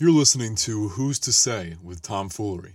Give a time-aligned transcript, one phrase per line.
[0.00, 2.74] You're listening to Who's to Say with Tom Foolery.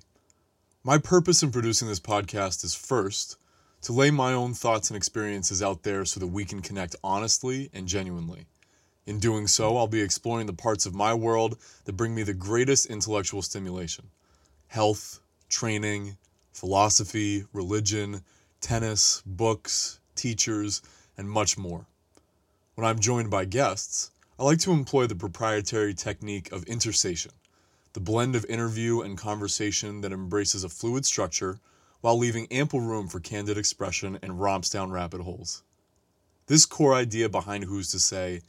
[0.83, 3.37] My purpose in producing this podcast is first,
[3.83, 7.69] to lay my own thoughts and experiences out there so that we can connect honestly
[7.73, 8.47] and genuinely.
[9.05, 12.33] In doing so, I'll be exploring the parts of my world that bring me the
[12.33, 14.09] greatest intellectual stimulation
[14.67, 16.17] health, training,
[16.51, 18.21] philosophy, religion,
[18.59, 20.81] tennis, books, teachers,
[21.17, 21.85] and much more.
[22.75, 27.31] When I'm joined by guests, I like to employ the proprietary technique of intersation,
[27.93, 31.59] the blend of interview and conversation that embraces a fluid structure
[32.01, 35.61] while leaving ample room for candid expression and romps down rabbit holes.
[36.47, 38.41] This core idea behind Who's to Say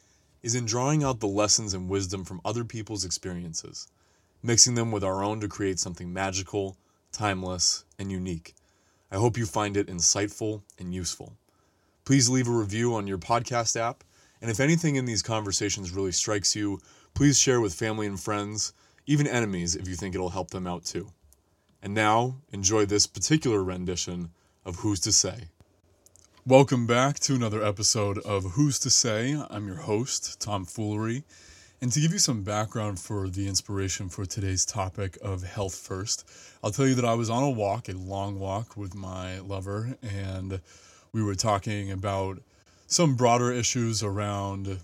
[0.42, 3.86] is in drawing out the lessons and wisdom from other people's experiences,
[4.42, 6.78] mixing them with our own to create something magical,
[7.12, 8.54] timeless, and unique.
[9.12, 11.34] I hope you find it insightful and useful.
[12.06, 14.02] Please leave a review on your podcast app
[14.44, 16.78] and if anything in these conversations really strikes you,
[17.14, 18.74] please share with family and friends,
[19.06, 21.08] even enemies if you think it'll help them out too.
[21.82, 24.28] And now, enjoy this particular rendition
[24.66, 25.48] of Who's to Say.
[26.44, 29.34] Welcome back to another episode of Who's to Say.
[29.48, 31.24] I'm your host, Tom Foolery.
[31.80, 36.28] And to give you some background for the inspiration for today's topic of health first,
[36.62, 39.96] I'll tell you that I was on a walk, a long walk with my lover,
[40.02, 40.60] and
[41.12, 42.42] we were talking about
[42.94, 44.78] some broader issues around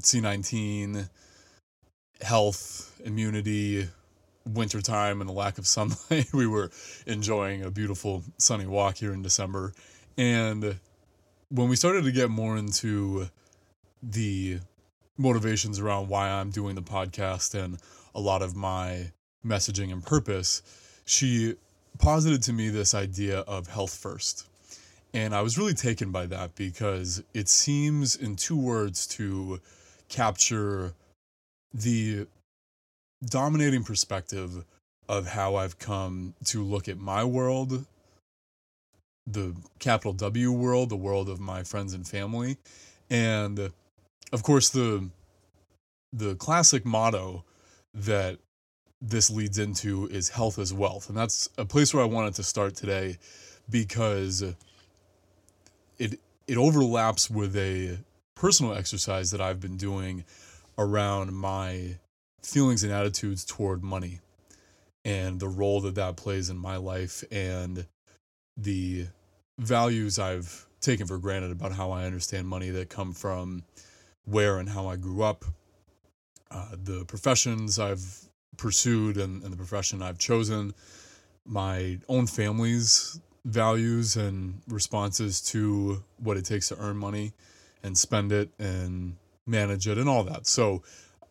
[0.00, 1.06] C19,
[2.22, 3.86] health, immunity,
[4.46, 6.28] wintertime, and the lack of sunlight.
[6.32, 6.70] we were
[7.06, 9.74] enjoying a beautiful sunny walk here in December.
[10.16, 10.80] And
[11.50, 13.28] when we started to get more into
[14.02, 14.60] the
[15.18, 17.76] motivations around why I'm doing the podcast and
[18.14, 19.12] a lot of my
[19.44, 20.62] messaging and purpose,
[21.04, 21.56] she
[21.98, 24.45] posited to me this idea of health first.
[25.16, 29.62] And I was really taken by that because it seems, in two words, to
[30.10, 30.92] capture
[31.72, 32.26] the
[33.24, 34.62] dominating perspective
[35.08, 37.86] of how I've come to look at my world,
[39.26, 42.58] the capital W world, the world of my friends and family.
[43.08, 43.72] And
[44.32, 45.08] of course, the
[46.12, 47.42] the classic motto
[47.94, 48.36] that
[49.00, 51.08] this leads into is health is wealth.
[51.08, 53.16] And that's a place where I wanted to start today
[53.70, 54.44] because
[55.98, 57.98] it it overlaps with a
[58.34, 60.24] personal exercise that I've been doing
[60.78, 61.96] around my
[62.42, 64.20] feelings and attitudes toward money
[65.04, 67.86] and the role that that plays in my life and
[68.56, 69.06] the
[69.58, 73.64] values I've taken for granted about how I understand money that come from
[74.24, 75.44] where and how I grew up,
[76.50, 80.74] uh, the professions I've pursued and, and the profession I've chosen,
[81.44, 87.32] my own family's values and responses to what it takes to earn money
[87.82, 90.46] and spend it and manage it and all that.
[90.46, 90.82] So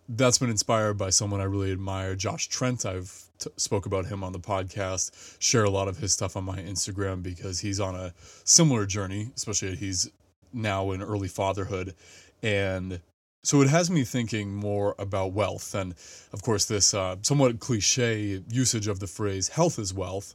[0.08, 2.86] that's been inspired by someone I really admire, Josh Trent.
[2.86, 6.46] I've t- spoke about him on the podcast, share a lot of his stuff on
[6.46, 10.09] my Instagram because he's on a similar journey, especially he's
[10.53, 11.94] now in early fatherhood
[12.42, 13.02] and
[13.44, 15.94] so it has me thinking more about wealth and
[16.32, 20.34] of course this uh, somewhat cliche usage of the phrase health is wealth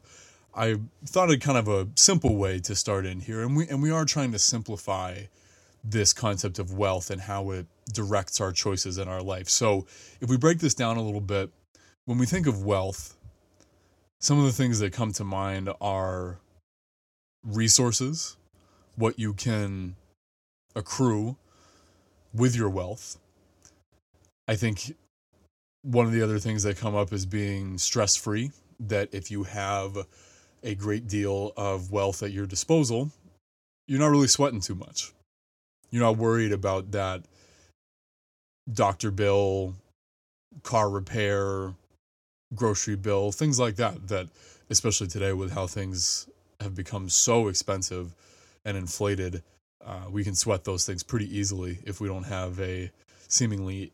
[0.54, 3.82] I thought it kind of a simple way to start in here, and we and
[3.82, 5.22] we are trying to simplify
[5.82, 9.48] this concept of wealth and how it directs our choices in our life.
[9.48, 9.86] So,
[10.20, 11.50] if we break this down a little bit,
[12.04, 13.16] when we think of wealth,
[14.18, 16.38] some of the things that come to mind are
[17.44, 18.36] resources,
[18.96, 19.96] what you can
[20.74, 21.36] accrue
[22.34, 23.18] with your wealth.
[24.46, 24.96] I think
[25.82, 29.44] one of the other things that come up is being stress free, that if you
[29.44, 30.06] have
[30.62, 33.10] a great deal of wealth at your disposal,
[33.86, 35.12] you're not really sweating too much.
[35.90, 37.22] You're not worried about that
[38.72, 39.74] doctor bill,
[40.62, 41.74] car repair,
[42.54, 44.08] grocery bill, things like that.
[44.08, 44.28] That,
[44.68, 46.28] especially today with how things
[46.60, 48.14] have become so expensive
[48.64, 49.42] and inflated,
[49.84, 52.90] uh, we can sweat those things pretty easily if we don't have a
[53.28, 53.92] seemingly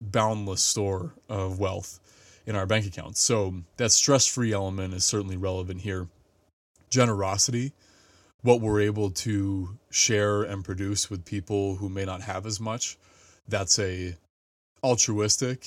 [0.00, 2.00] boundless store of wealth
[2.46, 3.20] in our bank accounts.
[3.20, 6.08] So that stress free element is certainly relevant here.
[6.90, 7.72] Generosity,
[8.42, 12.98] what we're able to share and produce with people who may not have as much,
[13.48, 14.16] that's a
[14.82, 15.66] altruistic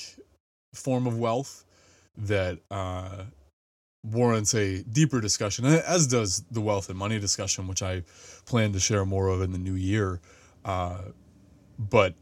[0.74, 1.64] form of wealth
[2.18, 3.24] that uh,
[4.04, 8.04] warrants a deeper discussion, as does the wealth and money discussion, which I
[8.46, 10.20] plan to share more of in the new year.
[10.64, 10.98] Uh,
[11.80, 12.14] but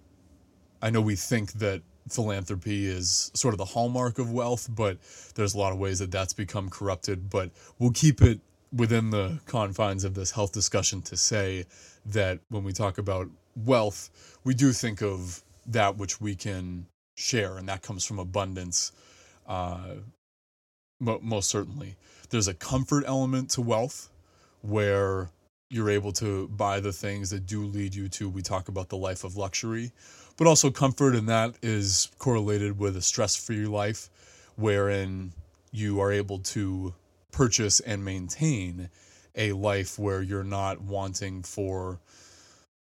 [0.81, 4.97] I know we think that philanthropy is sort of the hallmark of wealth, but
[5.35, 7.29] there's a lot of ways that that's become corrupted.
[7.29, 8.39] But we'll keep it
[8.71, 11.65] within the confines of this health discussion to say
[12.05, 14.09] that when we talk about wealth,
[14.43, 18.91] we do think of that which we can share, and that comes from abundance,
[19.47, 19.95] uh,
[20.99, 21.95] mo- most certainly.
[22.29, 24.09] There's a comfort element to wealth
[24.61, 25.29] where
[25.69, 28.97] you're able to buy the things that do lead you to, we talk about the
[28.97, 29.91] life of luxury,
[30.37, 34.09] but also comfort, and that is correlated with a stress free life
[34.55, 35.31] wherein
[35.71, 36.93] you are able to
[37.31, 38.89] purchase and maintain
[39.35, 41.99] a life where you're not wanting for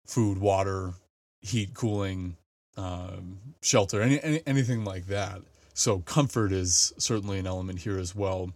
[0.05, 0.93] food, water,
[1.41, 2.35] heat, cooling,
[2.77, 5.41] um, shelter, any, any, anything like that.
[5.73, 8.51] So comfort is certainly an element here as well.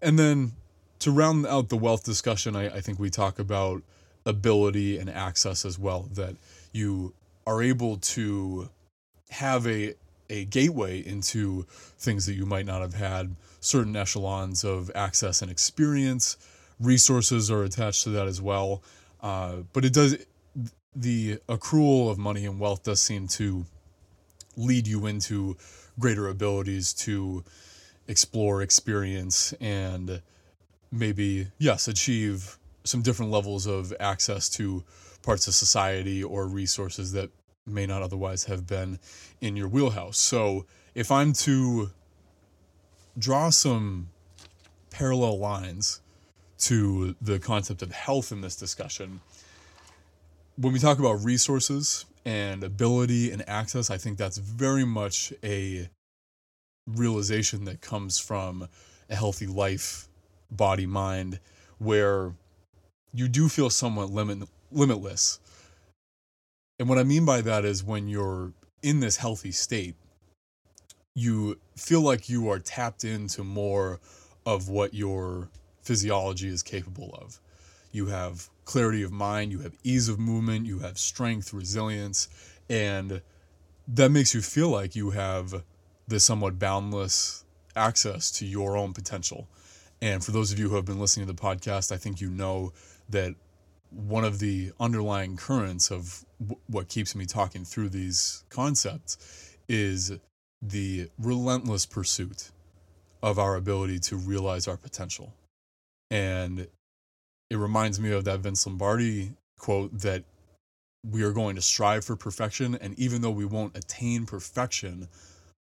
[0.00, 0.52] And then
[1.00, 3.82] to round out the wealth discussion, I, I think we talk about
[4.24, 6.08] ability and access as well.
[6.14, 6.36] That
[6.72, 7.12] you
[7.46, 8.68] are able to
[9.30, 9.94] have a
[10.28, 11.64] a gateway into
[11.98, 16.36] things that you might not have had certain echelons of access and experience.
[16.80, 18.82] Resources are attached to that as well.
[19.22, 20.16] Uh, but it does
[20.94, 23.66] the accrual of money and wealth does seem to
[24.56, 25.56] lead you into
[25.98, 27.44] greater abilities to
[28.08, 30.22] explore experience and
[30.90, 34.82] maybe yes achieve some different levels of access to
[35.26, 37.30] parts of society or resources that
[37.66, 38.98] may not otherwise have been
[39.40, 40.16] in your wheelhouse.
[40.16, 40.64] So,
[40.94, 41.90] if I'm to
[43.18, 44.08] draw some
[44.90, 46.00] parallel lines
[46.58, 49.20] to the concept of health in this discussion,
[50.56, 55.90] when we talk about resources and ability and access, I think that's very much a
[56.86, 58.68] realization that comes from
[59.10, 60.08] a healthy life,
[60.52, 61.40] body, mind,
[61.78, 62.32] where
[63.12, 65.40] you do feel somewhat limit, limitless
[66.78, 68.52] and what I mean by that is when you're
[68.82, 69.94] in this healthy state,
[71.14, 74.00] you feel like you are tapped into more
[74.44, 75.48] of what your
[75.82, 77.40] physiology is capable of.
[77.92, 82.28] You have clarity of mind, you have ease of movement, you have strength, resilience,
[82.68, 83.22] and
[83.88, 85.62] that makes you feel like you have
[86.06, 87.44] this somewhat boundless
[87.74, 89.48] access to your own potential.
[90.02, 92.28] And for those of you who have been listening to the podcast, I think you
[92.28, 92.72] know
[93.08, 93.34] that
[93.90, 100.12] one of the underlying currents of w- what keeps me talking through these concepts is
[100.62, 102.50] the relentless pursuit
[103.22, 105.32] of our ability to realize our potential.
[106.10, 106.68] And
[107.50, 110.24] it reminds me of that Vince Lombardi quote that
[111.08, 112.76] we are going to strive for perfection.
[112.80, 115.08] And even though we won't attain perfection,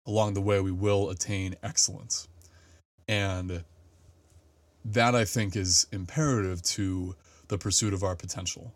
[0.05, 2.27] along the way, we will attain excellence.
[3.07, 3.63] And
[4.83, 7.15] that I think is imperative to
[7.47, 8.73] the pursuit of our potential.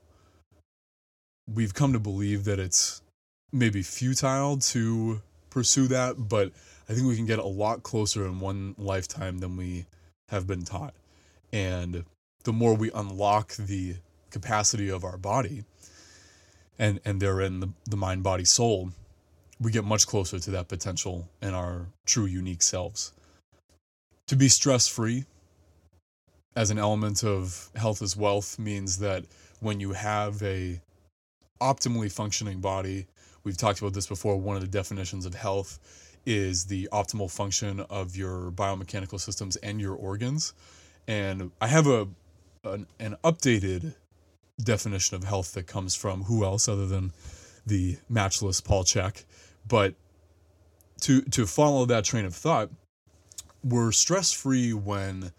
[1.52, 3.02] We've come to believe that it's
[3.52, 6.52] maybe futile to pursue that, but
[6.88, 9.86] I think we can get a lot closer in one lifetime than we
[10.30, 10.94] have been taught.
[11.52, 12.06] And
[12.44, 13.96] the more we unlock the
[14.30, 15.64] capacity of our body
[16.78, 18.92] and and therein the, the mind body soul
[19.60, 23.12] we get much closer to that potential and our true unique selves
[24.28, 25.26] to be stress free
[26.56, 29.26] as an element of health as wealth means that
[29.60, 30.82] when you have a
[31.62, 33.08] optimally functioning body,
[33.44, 35.80] we've talked about this before, one of the definitions of health
[36.26, 40.54] is the optimal function of your biomechanical systems and your organs.
[41.08, 42.08] And I have a
[42.64, 43.96] an, an updated
[44.62, 47.14] definition of health that comes from who else other than
[47.66, 49.24] the matchless Paul Chek.
[49.68, 49.96] But
[51.02, 52.70] to to follow that train of thought,
[53.64, 55.32] we're stress free when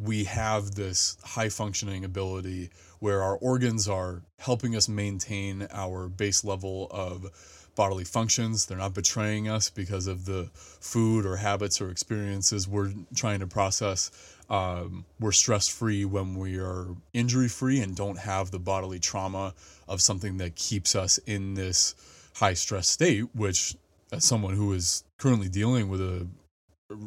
[0.00, 6.44] we have this high functioning ability where our organs are helping us maintain our base
[6.44, 7.26] level of
[7.74, 8.66] bodily functions.
[8.66, 13.46] They're not betraying us because of the food or habits or experiences we're trying to
[13.46, 14.10] process.
[14.50, 19.54] Um, we're stress free when we are injury free and don't have the bodily trauma
[19.86, 21.94] of something that keeps us in this
[22.34, 23.76] high stress state, which,
[24.10, 26.26] as someone who is currently dealing with a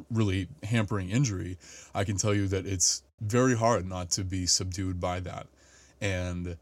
[0.09, 1.57] really hampering injury,
[1.93, 5.47] I can tell you that it's very hard not to be subdued by that.
[5.99, 6.57] And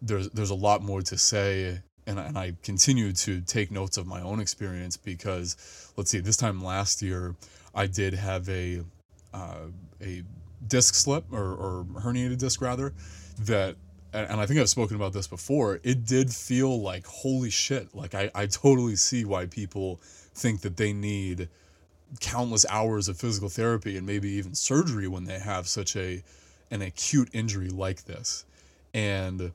[0.00, 4.06] there's there's a lot more to say and, and I continue to take notes of
[4.06, 7.34] my own experience because let's see this time last year
[7.74, 8.82] I did have a
[9.34, 9.66] uh,
[10.00, 10.22] a
[10.66, 12.94] disc slip or, or herniated disc rather
[13.40, 13.76] that
[14.14, 17.94] and I think I've spoken about this before, it did feel like holy shit.
[17.94, 20.00] Like I, I totally see why people
[20.34, 21.50] think that they need
[22.20, 26.22] countless hours of physical therapy and maybe even surgery when they have such a
[26.70, 28.44] an acute injury like this.
[28.92, 29.52] And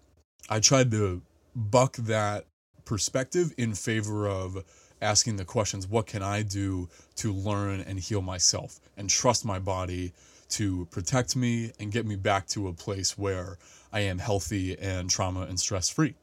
[0.50, 1.22] I tried to
[1.56, 2.46] buck that
[2.86, 4.64] perspective in favor of
[5.02, 9.60] asking the questions what can I do to learn and heal myself and trust my
[9.60, 10.14] body
[10.50, 13.58] to protect me and get me back to a place where
[13.92, 16.16] I am healthy and trauma and stress free.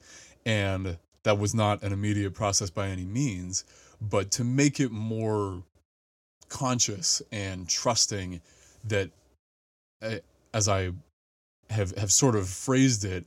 [0.46, 3.64] And that was not an immediate process by any means,
[4.00, 5.62] but to make it more
[6.50, 8.42] conscious and trusting
[8.84, 9.10] that
[10.02, 10.16] uh,
[10.52, 10.90] as I
[11.70, 13.24] have have sort of phrased it,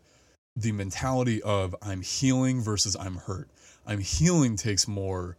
[0.55, 3.49] the mentality of I'm healing versus I'm hurt.
[3.85, 5.37] I'm healing takes more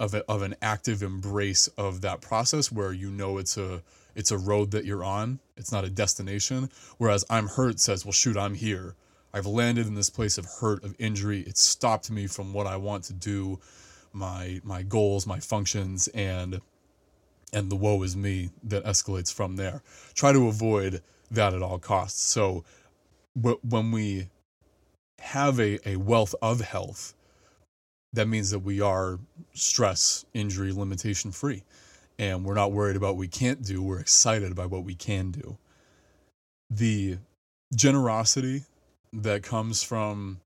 [0.00, 3.82] of a, of an active embrace of that process where you know it's a
[4.14, 5.40] it's a road that you're on.
[5.56, 6.70] It's not a destination.
[6.98, 8.94] Whereas I'm hurt says, well, shoot, I'm here.
[9.32, 11.40] I've landed in this place of hurt, of injury.
[11.40, 13.58] It stopped me from what I want to do,
[14.14, 16.60] my my goals, my functions, and
[17.52, 19.82] and the woe is me that escalates from there.
[20.14, 22.20] Try to avoid that at all costs.
[22.20, 22.64] So
[23.34, 24.28] when we
[25.20, 27.14] have a, a wealth of health,
[28.12, 29.18] that means that we are
[29.52, 31.62] stress, injury, limitation free.
[32.18, 33.82] And we're not worried about what we can't do.
[33.82, 35.58] We're excited about what we can do.
[36.70, 37.18] The
[37.74, 38.62] generosity
[39.12, 40.40] that comes from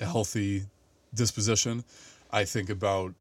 [0.00, 0.66] a healthy
[1.12, 1.84] disposition,
[2.30, 3.14] I think about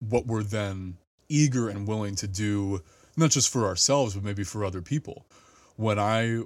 [0.00, 0.96] what we're then
[1.28, 2.82] eager and willing to do,
[3.16, 5.26] not just for ourselves, but maybe for other people.
[5.76, 6.42] When I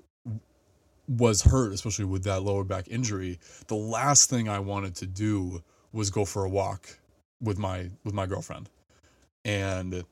[1.09, 5.63] was hurt, especially with that lower back injury, the last thing I wanted to do
[5.93, 6.99] was go for a walk
[7.41, 8.71] with my with my girlfriend.
[9.45, 10.05] And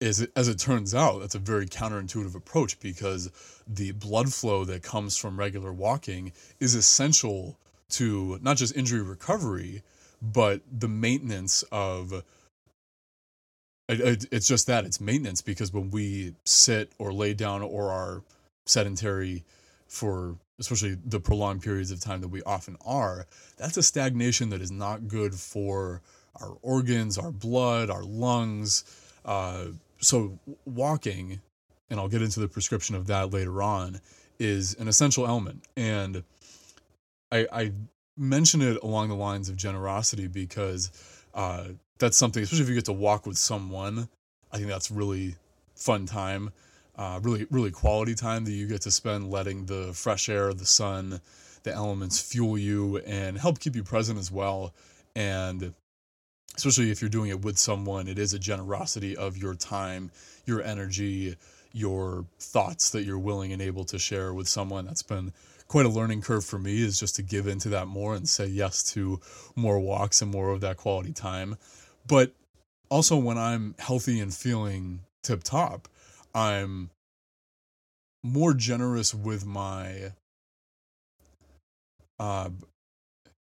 [0.00, 3.30] as it, as it turns out, that's a very counterintuitive approach because
[3.66, 7.58] the blood flow that comes from regular walking is essential
[7.90, 9.82] to not just injury recovery,
[10.20, 12.24] but the maintenance of
[13.88, 18.22] it's just that it's maintenance because when we sit or lay down or are
[18.66, 19.42] sedentary
[19.88, 24.60] for especially the prolonged periods of time that we often are, that's a stagnation that
[24.60, 26.02] is not good for
[26.40, 28.84] our organs, our blood, our lungs.
[29.24, 29.66] Uh,
[29.98, 31.40] so walking,
[31.88, 34.00] and I'll get into the prescription of that later on,
[34.38, 35.64] is an essential element.
[35.76, 36.22] And
[37.32, 37.72] I, I
[38.20, 40.92] mention it along the lines of generosity because
[41.34, 41.64] uh,
[41.98, 44.08] that's something, especially if you get to walk with someone,
[44.52, 45.36] I think that's really
[45.74, 46.52] fun time,
[46.96, 50.66] uh, really really quality time that you get to spend letting the fresh air, the
[50.66, 51.20] sun,
[51.62, 54.74] the elements fuel you and help keep you present as well.
[55.16, 55.72] And
[56.56, 60.10] especially if you're doing it with someone, it is a generosity of your time,
[60.44, 61.36] your energy,
[61.72, 64.84] your thoughts that you're willing and able to share with someone.
[64.84, 65.32] That's been
[65.70, 68.44] quite a learning curve for me is just to give into that more and say
[68.44, 69.20] yes to
[69.54, 71.56] more walks and more of that quality time.
[72.08, 72.32] But
[72.88, 75.86] also when I'm healthy and feeling tip top,
[76.34, 76.90] I'm
[78.24, 80.12] more generous with my
[82.18, 82.50] uh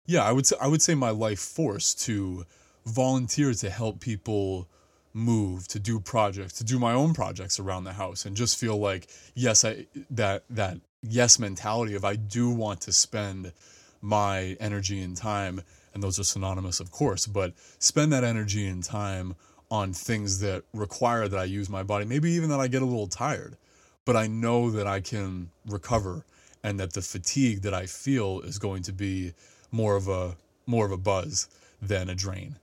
[0.06, 2.46] yeah, I would say I would say my life force to
[2.86, 4.68] volunteer to help people
[5.14, 8.78] move, to do projects, to do my own projects around the house and just feel
[8.78, 13.54] like yes, I that that yes mentality of I do want to spend
[14.02, 15.62] my energy and time,
[15.94, 19.36] and those are synonymous, of course, but spend that energy and time
[19.72, 22.86] on things that require that I use my body, maybe even that I get a
[22.86, 23.58] little tired,
[24.06, 26.26] but I know that I can recover
[26.64, 29.34] and that the fatigue that I feel is going to be
[29.72, 31.48] more of a more of a buzz
[31.82, 32.56] than a drain.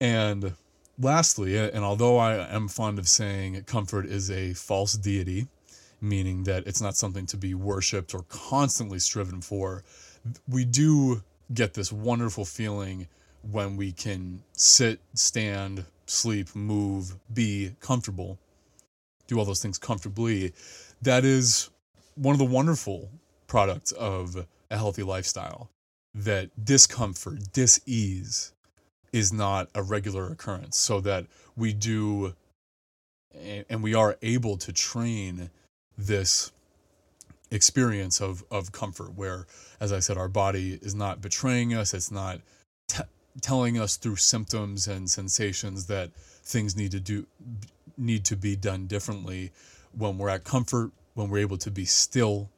[0.00, 0.52] And
[0.98, 5.48] lastly, and although I am fond of saying comfort is a false deity,
[6.04, 9.82] meaning that it's not something to be worshiped or constantly striven for.
[10.48, 13.08] We do get this wonderful feeling
[13.50, 18.38] when we can sit, stand, sleep, move, be comfortable,
[19.26, 20.52] do all those things comfortably.
[21.02, 21.70] That is
[22.14, 23.10] one of the wonderful
[23.46, 25.70] products of a healthy lifestyle.
[26.14, 28.52] That discomfort, dis-ease
[29.12, 32.34] is not a regular occurrence, so that we do
[33.68, 35.50] and we are able to train
[35.96, 36.52] this
[37.50, 39.46] experience of of comfort where
[39.80, 42.40] as i said our body is not betraying us it's not
[42.88, 43.02] t-
[43.40, 47.26] telling us through symptoms and sensations that things need to do
[47.96, 49.52] need to be done differently.
[49.96, 52.50] When we're at comfort when we're able to be still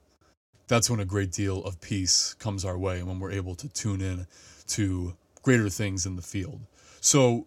[0.68, 3.68] that's when a great deal of peace comes our way and when we're able to
[3.68, 4.26] tune in
[4.66, 6.60] to greater things in the field.
[7.00, 7.46] So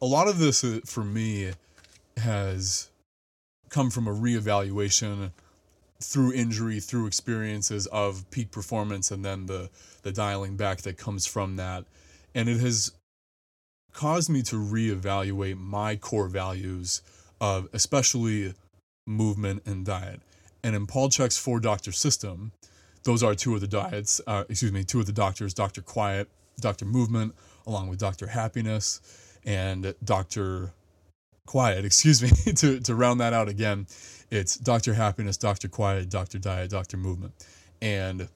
[0.00, 1.52] a lot of this uh, for me
[2.16, 2.88] has
[3.68, 5.32] come from a reevaluation
[6.02, 9.70] through injury, through experiences of peak performance, and then the
[10.02, 11.84] the dialing back that comes from that,
[12.34, 12.92] and it has
[13.92, 17.02] caused me to reevaluate my core values
[17.40, 18.54] of especially
[19.06, 20.20] movement and diet.
[20.62, 22.52] And in Paul Chek's four doctor system,
[23.04, 24.20] those are two of the diets.
[24.26, 26.28] Uh, excuse me, two of the doctors: Doctor Quiet,
[26.60, 27.34] Doctor Movement,
[27.66, 29.00] along with Doctor Happiness,
[29.44, 30.72] and Doctor
[31.46, 33.86] quiet, excuse me, to, to round that out again,
[34.30, 34.94] it's Dr.
[34.94, 35.68] Happiness, Dr.
[35.68, 36.38] Quiet, Dr.
[36.38, 36.96] Diet, Dr.
[36.96, 37.32] Movement.
[37.80, 38.28] And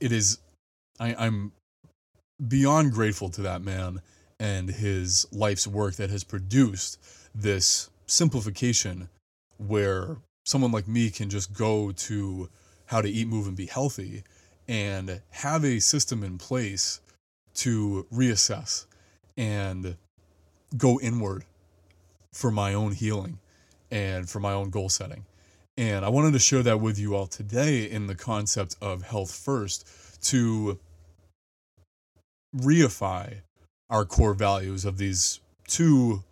[0.00, 0.38] it is,
[0.98, 1.52] I, I'm
[2.48, 4.00] beyond grateful to that man
[4.38, 6.98] and his life's work that has produced
[7.34, 9.08] this simplification
[9.58, 12.48] where someone like me can just go to
[12.86, 14.24] how to eat, move, and be healthy
[14.66, 17.00] and have a system in place
[17.52, 18.86] to reassess
[19.36, 19.96] and
[20.76, 21.44] go inward
[22.32, 23.38] for my own healing
[23.90, 25.24] and for my own goal setting.
[25.76, 29.34] And I wanted to share that with you all today in the concept of health
[29.34, 29.86] first
[30.24, 30.78] to
[32.54, 33.40] reify
[33.88, 36.22] our core values of these two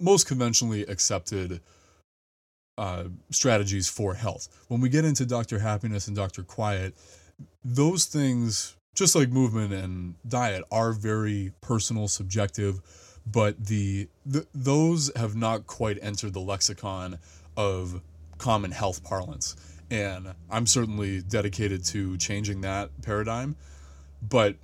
[0.00, 1.60] most conventionally accepted
[2.78, 4.48] uh, strategies for health.
[4.68, 5.58] When we get into Dr.
[5.58, 6.42] Happiness and Dr.
[6.42, 6.94] Quiet,
[7.64, 12.80] those things, just like movement and diet, are very personal, subjective,
[13.26, 17.18] but the, the those have not quite entered the lexicon
[17.56, 18.00] of
[18.38, 19.56] common health parlance.
[19.90, 23.56] And I'm certainly dedicated to changing that paradigm.
[24.28, 24.56] But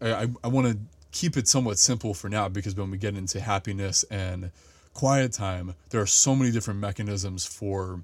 [0.00, 0.78] I, I want to
[1.12, 4.50] keep it somewhat simple for now because when we get into happiness and
[4.92, 8.02] quiet time, there are so many different mechanisms for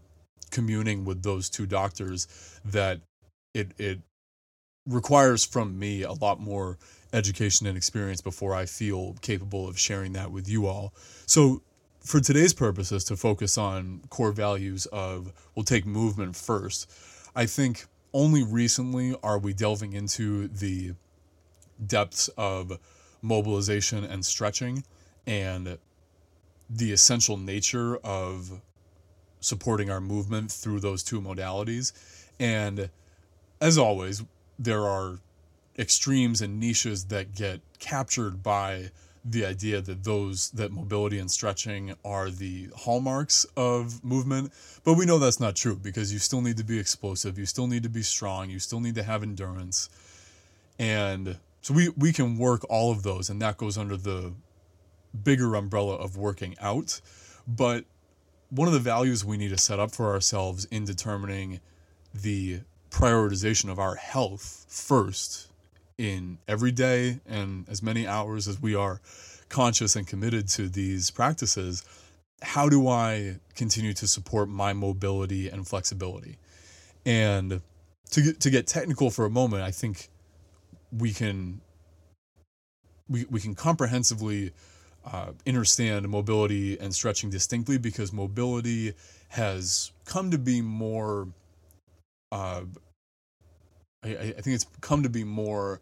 [0.51, 2.27] communing with those two doctors
[2.65, 3.01] that
[3.55, 4.01] it it
[4.87, 6.79] requires from me a lot more
[7.13, 10.93] education and experience before I feel capable of sharing that with you all.
[11.27, 11.63] So
[12.01, 16.91] for today's purposes to focus on core values of we'll take movement first.
[17.35, 20.95] I think only recently are we delving into the
[21.85, 22.79] depths of
[23.23, 24.85] mobilization and stretching
[25.27, 25.79] and
[26.69, 28.61] the essential nature of
[29.41, 31.93] supporting our movement through those two modalities.
[32.39, 32.91] And
[33.61, 34.25] as always,
[34.59, 35.19] there are
[35.79, 38.91] extremes and niches that get captured by
[39.25, 44.53] the idea that those that mobility and stretching are the hallmarks of movement.
[44.85, 47.67] But we know that's not true because you still need to be explosive you still
[47.67, 49.89] need to be strong you still need to have endurance.
[50.79, 54.33] And so we we can work all of those and that goes under the
[55.23, 57.01] bigger umbrella of working out.
[57.47, 57.85] But
[58.51, 61.61] one of the values we need to set up for ourselves in determining
[62.13, 65.52] the prioritization of our health first
[66.03, 69.01] in every day and as many hours as we are
[69.49, 71.85] conscious and committed to these practices,
[72.43, 76.39] how do I continue to support my mobility and flexibility?
[77.07, 77.61] And
[78.11, 80.09] to get, to get technical for a moment, I think
[80.91, 81.61] we can
[83.09, 84.53] we, we can comprehensively
[85.05, 88.95] uh, understand mobility and stretching distinctly because mobility
[89.29, 91.29] has come to be more
[92.33, 92.63] uh,
[94.05, 95.81] I, I think it's come to be more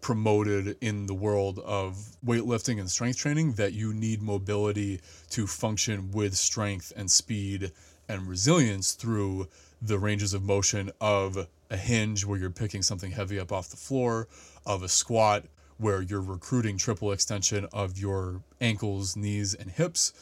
[0.00, 6.10] promoted in the world of weightlifting and strength training that you need mobility to function
[6.12, 7.72] with strength and speed
[8.08, 9.48] and resilience through
[9.82, 13.76] the ranges of motion of a hinge where you're picking something heavy up off the
[13.76, 14.28] floor,
[14.64, 15.44] of a squat
[15.76, 20.12] where you're recruiting triple extension of your ankles, knees, and hips,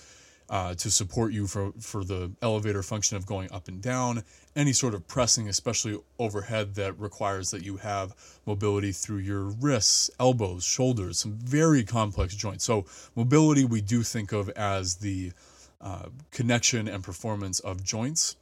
[0.49, 4.23] uh, to support you for, for the elevator function of going up and down,
[4.55, 8.15] any sort of pressing, especially overhead, that requires that you have
[8.47, 12.65] mobility through your wrists, elbows, shoulders, some very complex joints.
[12.65, 12.85] So,
[13.17, 15.33] mobility we do think of as the
[15.81, 18.37] uh, connection and performance of joints,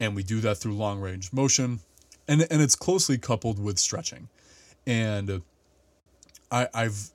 [0.00, 1.80] and we do that through long range motion,
[2.26, 4.28] and, and it's closely coupled with stretching.
[4.86, 5.42] And
[6.50, 7.10] I, I've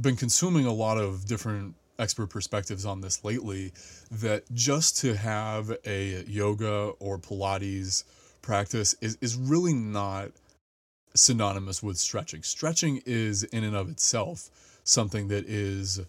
[0.00, 3.72] been consuming a lot of different expert perspectives on this lately
[4.10, 8.04] that just to have a yoga or Pilates
[8.42, 10.30] practice is, is really not
[11.14, 12.42] synonymous with stretching.
[12.42, 14.50] Stretching is, in and of itself,
[14.84, 16.00] something that is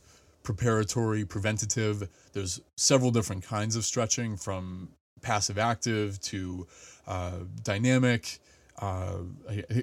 [0.44, 2.08] preparatory, preventative.
[2.34, 4.90] There's several different kinds of stretching from
[5.22, 6.68] passive active to
[7.08, 8.40] uh, dynamic.
[8.80, 9.18] Uh,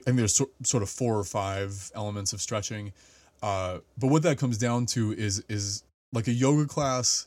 [0.06, 2.92] and there's so, sort of four or five elements of stretching.
[3.42, 7.26] Uh, but what that comes down to is is like a yoga class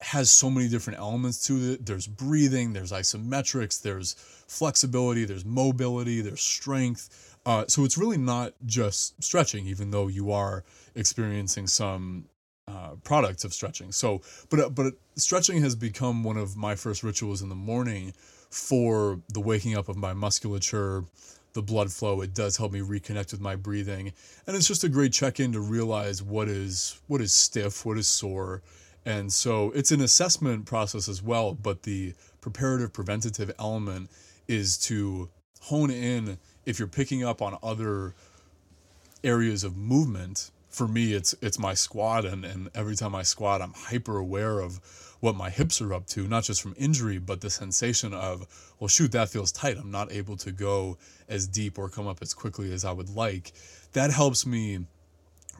[0.00, 1.86] has so many different elements to it.
[1.86, 4.14] There's breathing, there's isometrics, there's
[4.48, 7.36] flexibility, there's mobility, there's strength.
[7.44, 10.64] Uh, so it's really not just stretching, even though you are
[10.94, 12.26] experiencing some
[12.66, 13.92] uh, products of stretching.
[13.92, 18.12] So, but but stretching has become one of my first rituals in the morning
[18.50, 21.04] for the waking up of my musculature,
[21.52, 22.20] the blood flow.
[22.20, 24.12] It does help me reconnect with my breathing,
[24.46, 28.06] and it's just a great check-in to realize what is what is stiff, what is
[28.06, 28.62] sore,
[29.04, 31.54] and so it's an assessment process as well.
[31.54, 34.10] But the preparative preventative element
[34.48, 35.28] is to
[35.62, 38.14] hone in if you're picking up on other
[39.22, 43.60] areas of movement for me, it's it's my squat, and and every time I squat,
[43.60, 44.80] I'm hyper aware of
[45.20, 48.46] what my hips are up to, not just from injury, but the sensation of,
[48.78, 49.76] well, shoot, that feels tight.
[49.76, 50.96] I'm not able to go
[51.28, 53.52] as deep or come up as quickly as I would like.
[53.92, 54.86] That helps me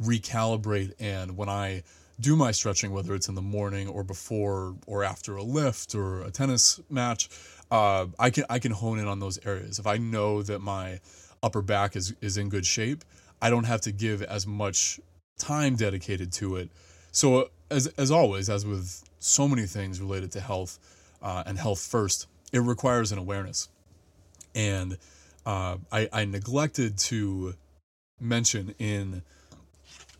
[0.03, 0.95] recalibrate.
[0.99, 1.83] And when I
[2.19, 6.23] do my stretching, whether it's in the morning or before or after a lift or
[6.23, 7.29] a tennis match,
[7.71, 9.79] uh, I can I can hone in on those areas.
[9.79, 11.01] If I know that my
[11.43, 13.05] upper back is is in good shape,
[13.41, 15.01] I don't have to give as much
[15.39, 16.71] time dedicated to it.
[17.13, 20.79] So as as always, as with so many things related to health
[21.23, 23.69] uh, and health first, it requires an awareness.
[24.55, 24.99] And
[25.47, 27.55] uh, I, I neglected to
[28.19, 29.23] mention in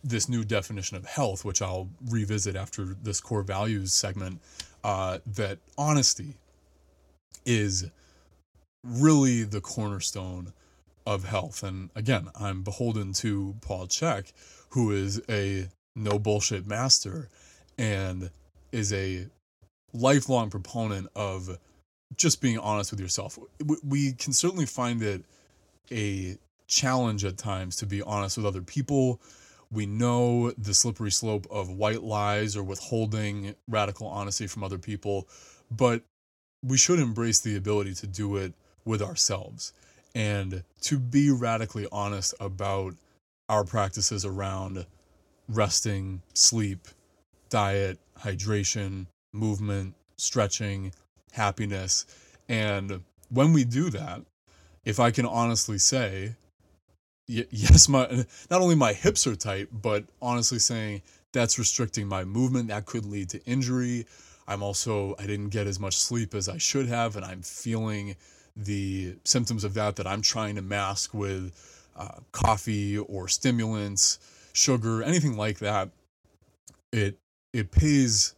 [0.03, 4.39] this new definition of health, which I'll revisit after this core values segment,
[4.83, 6.37] uh, that honesty
[7.45, 7.85] is
[8.83, 10.53] really the cornerstone
[11.05, 11.63] of health.
[11.63, 14.31] And again, I'm beholden to Paul Chek,
[14.69, 17.29] who is a no bullshit master
[17.77, 18.29] and
[18.71, 19.27] is a
[19.93, 21.57] lifelong proponent of
[22.15, 23.37] just being honest with yourself.
[23.83, 25.23] We can certainly find it
[25.91, 29.21] a challenge at times to be honest with other people.
[29.71, 35.27] We know the slippery slope of white lies or withholding radical honesty from other people,
[35.69, 36.03] but
[36.63, 38.53] we should embrace the ability to do it
[38.85, 39.73] with ourselves
[40.13, 42.95] and to be radically honest about
[43.47, 44.85] our practices around
[45.47, 46.87] resting, sleep,
[47.49, 50.93] diet, hydration, movement, stretching,
[51.31, 52.05] happiness.
[52.49, 54.21] And when we do that,
[54.85, 56.35] if I can honestly say,
[57.27, 62.67] yes, my not only my hips are tight, but honestly saying that's restricting my movement,
[62.69, 64.05] that could lead to injury.
[64.47, 68.15] I'm also I didn't get as much sleep as I should have, and I'm feeling
[68.55, 71.53] the symptoms of that that I'm trying to mask with
[71.95, 74.19] uh, coffee or stimulants,
[74.53, 75.89] sugar, anything like that.
[76.91, 77.17] It
[77.53, 78.35] it pays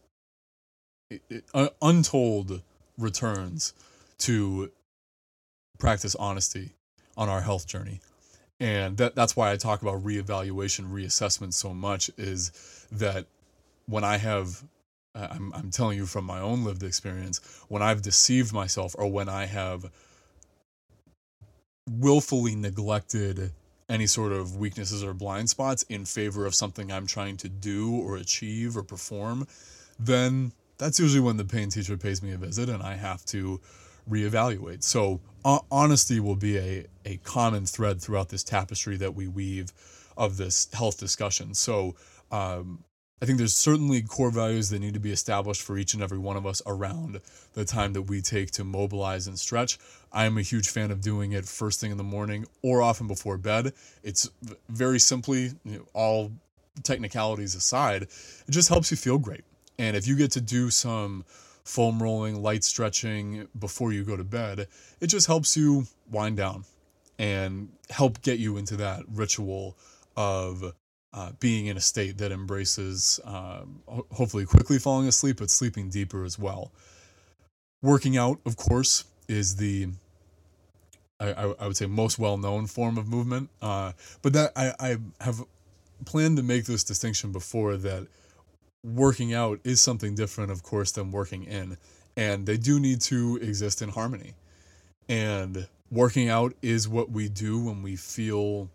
[1.10, 1.44] it,
[1.80, 2.62] untold
[2.98, 3.74] returns
[4.18, 4.70] to
[5.78, 6.74] practice honesty
[7.16, 8.00] on our health journey.
[8.60, 13.26] And that that's why I talk about reevaluation, reassessment so much is that
[13.86, 14.62] when I have
[15.14, 19.28] I'm I'm telling you from my own lived experience, when I've deceived myself or when
[19.28, 19.90] I have
[21.88, 23.52] willfully neglected
[23.88, 27.94] any sort of weaknesses or blind spots in favor of something I'm trying to do
[27.94, 29.46] or achieve or perform,
[29.98, 33.60] then that's usually when the pain teacher pays me a visit and I have to
[34.08, 34.82] reevaluate.
[34.82, 39.72] So uh, honesty will be a, a common thread throughout this tapestry that we weave
[40.16, 41.54] of this health discussion.
[41.54, 41.94] So
[42.30, 42.84] um,
[43.22, 46.18] I think there's certainly core values that need to be established for each and every
[46.18, 47.20] one of us around
[47.54, 49.78] the time that we take to mobilize and stretch.
[50.12, 53.06] I am a huge fan of doing it first thing in the morning or often
[53.06, 53.72] before bed.
[54.02, 54.28] It's
[54.68, 56.32] very simply, you know, all
[56.82, 59.44] technicalities aside, it just helps you feel great.
[59.78, 61.24] And if you get to do some
[61.64, 64.68] foam rolling, light stretching before you go to bed,
[65.00, 66.64] it just helps you wind down
[67.18, 69.76] and help get you into that ritual
[70.16, 70.74] of
[71.14, 76.24] uh, being in a state that embraces um, hopefully quickly falling asleep, but sleeping deeper
[76.24, 76.72] as well.
[77.82, 79.88] Working out, of course, is the
[81.20, 83.50] I, I would say most well known form of movement.
[83.62, 85.44] Uh, but that I, I have
[86.04, 88.08] planned to make this distinction before that
[88.82, 91.78] working out is something different, of course, than working in.
[92.16, 94.34] And they do need to exist in harmony.
[95.08, 98.68] And working out is what we do when we feel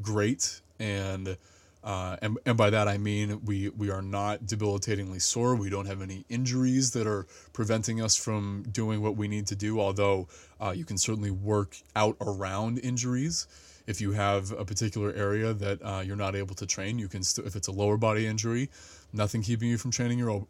[0.00, 1.36] great and
[1.84, 5.56] uh, and and by that I mean we we are not debilitatingly sore.
[5.56, 9.56] We don't have any injuries that are preventing us from doing what we need to
[9.56, 9.80] do.
[9.80, 10.28] Although
[10.60, 13.48] uh, you can certainly work out around injuries.
[13.84, 17.22] If you have a particular area that uh, you're not able to train, you can
[17.22, 18.70] if it's a lower body injury,
[19.12, 20.46] nothing keeping you from training your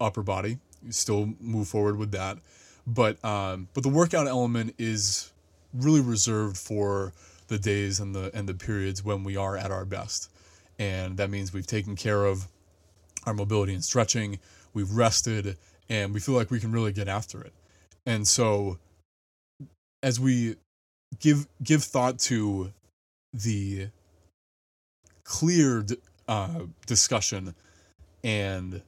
[0.00, 0.58] upper body.
[0.84, 2.38] You still move forward with that,
[2.86, 5.32] but um, but the workout element is
[5.74, 7.12] really reserved for
[7.48, 10.30] the days and the and the periods when we are at our best
[10.78, 12.46] and that means we've taken care of
[13.24, 14.38] our mobility and stretching,
[14.74, 15.56] we've rested,
[15.88, 17.52] and we feel like we can really get after it.
[18.04, 18.78] And so,
[20.02, 20.56] as we
[21.18, 22.72] give give thought to
[23.32, 23.88] the
[25.24, 25.84] clear
[26.28, 27.54] uh, discussion
[28.22, 28.82] and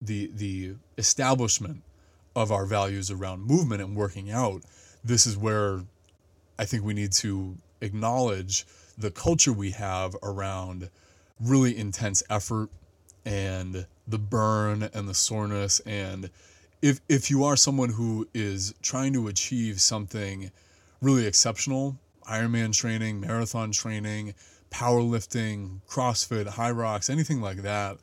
[0.00, 1.82] the the establishment
[2.36, 4.62] of our values around movement and working out,
[5.04, 5.82] this is where
[6.58, 8.66] I think we need to acknowledge
[9.00, 10.90] the culture we have around
[11.40, 12.70] really intense effort
[13.24, 16.30] and the burn and the soreness and
[16.82, 20.50] if if you are someone who is trying to achieve something
[21.00, 21.96] really exceptional
[22.28, 24.34] ironman training marathon training
[24.70, 27.98] powerlifting, CrossFit, Hyrox anything like that,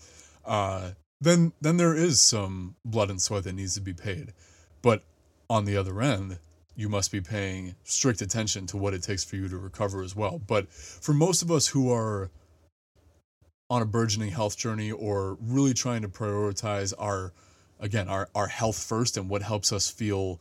[0.46, 4.34] uh, then then there is some blood and sweat that needs to be paid.
[4.82, 5.04] But
[5.50, 6.40] on the other end,
[6.78, 10.16] you must be paying strict attention to what it takes for you to recover as
[10.16, 10.40] well.
[10.48, 12.30] But for most of us who are
[13.70, 17.34] on a burgeoning health journey or really trying to prioritize our
[17.80, 20.40] again our, our health first and what helps us feel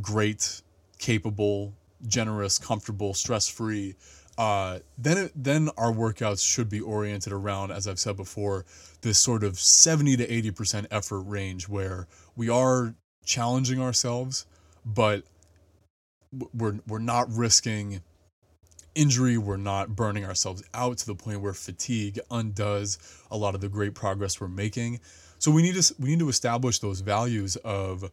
[0.00, 0.62] great
[0.98, 1.74] capable
[2.06, 3.94] generous comfortable stress free
[4.36, 8.64] uh, then it, then our workouts should be oriented around as i've said before
[9.02, 12.94] this sort of 70 to 80% effort range where we are
[13.24, 14.46] challenging ourselves
[14.84, 15.24] but
[16.52, 18.02] we're we're not risking
[18.94, 19.38] injury.
[19.38, 22.98] We're not burning ourselves out to the point where fatigue undoes
[23.30, 25.00] a lot of the great progress we're making.
[25.38, 28.10] So we need to we need to establish those values of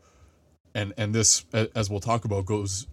[0.74, 2.88] and and this as we'll talk about goes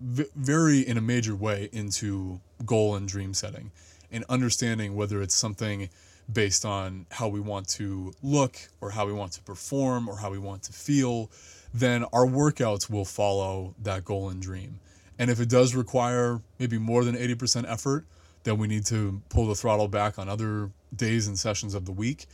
[0.00, 3.72] very in a major way into goal and dream setting
[4.12, 5.90] and understanding whether it's something
[6.32, 10.30] based on how we want to look or how we want to perform or how
[10.30, 11.30] we want to feel
[11.78, 14.80] then our workouts will follow that goal and dream.
[15.18, 18.04] And if it does require maybe more than 80% effort,
[18.44, 21.92] then we need to pull the throttle back on other days and sessions of the
[21.92, 22.26] week.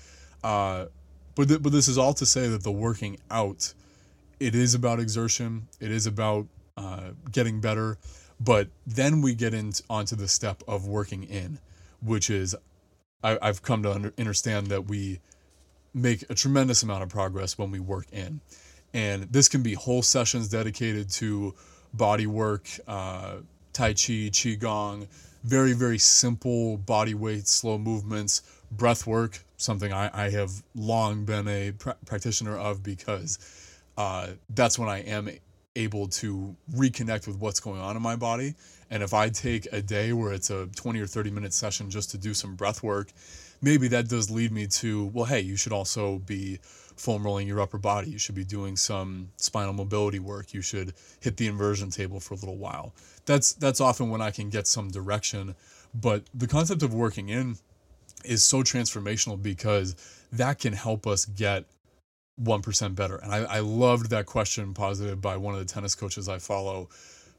[0.43, 0.87] Uh,
[1.35, 3.73] but, th- but this is all to say that the working out,
[4.39, 7.99] it is about exertion, it is about uh, getting better.
[8.39, 11.59] But then we get into onto the step of working in,
[12.03, 12.55] which is
[13.23, 15.21] I, I've come to under, understand that we
[15.95, 18.41] make a tremendous amount of progress when we work in.
[18.95, 21.55] And this can be whole sessions dedicated to
[21.93, 23.37] body work, uh,
[23.73, 25.09] Tai Chi, Qigong,
[25.43, 31.49] very, very simple body weight, slow movements, breath work, something I, I have long been
[31.49, 33.39] a pr- practitioner of because
[33.97, 35.29] uh, that's when I am
[35.77, 38.55] able to reconnect with what's going on in my body.
[38.91, 42.11] And if I take a day where it's a 20 or 30 minute session just
[42.13, 43.11] to do some breath work,
[43.61, 46.61] maybe that does lead me to, well, hey, you should also be
[46.97, 48.11] foam rolling your upper body.
[48.11, 50.53] You should be doing some spinal mobility work.
[50.53, 52.95] You should hit the inversion table for a little while.
[53.27, 55.55] That's that's often when I can get some direction.
[55.95, 57.57] But the concept of working in
[58.25, 59.97] is so transformational because
[60.33, 61.65] that can help us get
[62.43, 63.17] 1% better.
[63.17, 66.89] And I, I loved that question posited by one of the tennis coaches I follow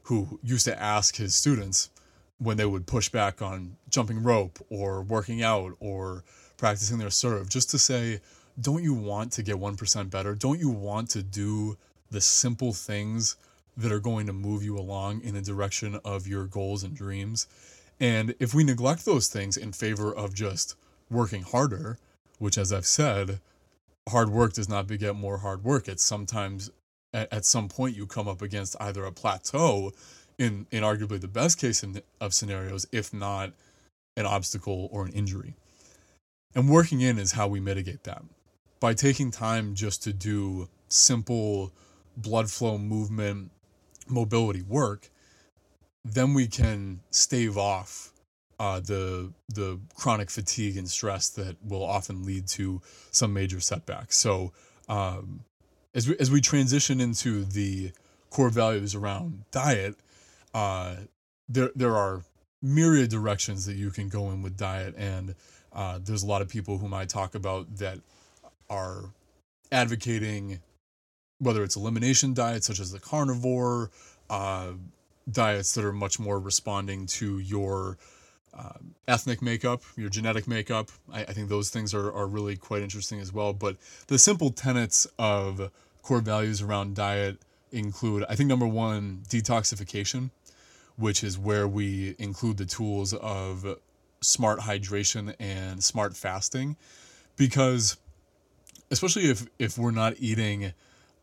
[0.04, 1.90] who used to ask his students
[2.38, 6.24] when they would push back on jumping rope or working out or
[6.56, 8.20] practicing their serve, just to say,
[8.60, 10.34] don't you want to get 1% better?
[10.34, 11.76] Don't you want to do
[12.10, 13.36] the simple things
[13.76, 17.46] that are going to move you along in the direction of your goals and dreams?
[18.00, 20.74] And if we neglect those things in favor of just
[21.10, 21.98] working harder,
[22.38, 23.40] which, as I've said,
[24.08, 25.88] hard work does not beget more hard work.
[25.88, 26.70] It's sometimes
[27.12, 29.92] at, at some point you come up against either a plateau
[30.38, 31.84] in, in arguably the best case
[32.20, 33.52] of scenarios, if not
[34.16, 35.54] an obstacle or an injury.
[36.54, 38.22] And working in is how we mitigate that
[38.86, 41.72] by taking time just to do simple
[42.16, 43.50] blood flow movement
[44.06, 45.10] mobility work
[46.04, 48.12] then we can stave off
[48.60, 54.16] uh, the the chronic fatigue and stress that will often lead to some major setbacks.
[54.16, 54.52] So
[54.88, 55.40] um,
[55.92, 57.90] as we as we transition into the
[58.30, 59.96] core values around diet,
[60.54, 60.94] uh,
[61.48, 62.22] there there are
[62.62, 65.34] myriad directions that you can go in with diet, and
[65.72, 67.98] uh, there's a lot of people whom I talk about that
[68.68, 69.10] are
[69.72, 70.60] advocating
[71.38, 73.90] whether it's elimination diets such as the carnivore
[74.30, 74.72] uh,
[75.30, 77.98] diets that are much more responding to your
[78.56, 78.72] uh,
[79.06, 80.88] ethnic makeup, your genetic makeup.
[81.12, 83.52] I, I, think those things are, are really quite interesting as well.
[83.52, 83.76] But
[84.06, 85.70] the simple tenets of
[86.02, 87.38] core values around diet
[87.70, 90.30] include, I think, number one, detoxification,
[90.96, 93.78] which is where we include the tools of
[94.22, 96.76] smart hydration and smart fasting.
[97.36, 97.98] Because
[98.90, 100.72] especially if if we're not eating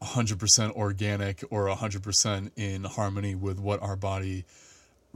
[0.01, 4.43] 100% organic or 100% in harmony with what our body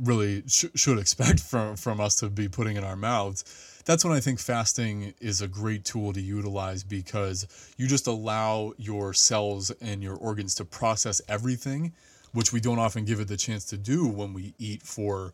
[0.02, 4.14] really sh- should expect from from us to be putting in our mouths that's when
[4.14, 9.72] i think fasting is a great tool to utilize because you just allow your cells
[9.82, 11.92] and your organs to process everything
[12.34, 15.34] which we don't often give it the chance to do when we eat for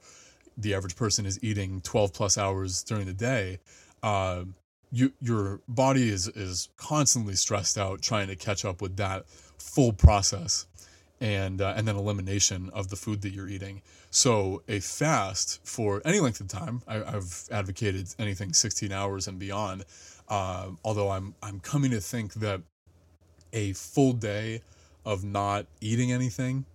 [0.58, 3.60] the average person is eating 12 plus hours during the day.
[4.02, 4.44] Uh,
[4.94, 9.28] you, your body is is constantly stressed out trying to catch up with that
[9.58, 10.68] full process
[11.20, 13.82] and uh, and then elimination of the food that you're eating.
[14.12, 19.40] So a fast for any length of time, I, have advocated anything 16 hours and
[19.40, 19.86] beyond.
[20.30, 22.62] Uh, although I'm I'm coming to think that
[23.52, 24.62] a full day
[25.06, 26.66] of not eating anything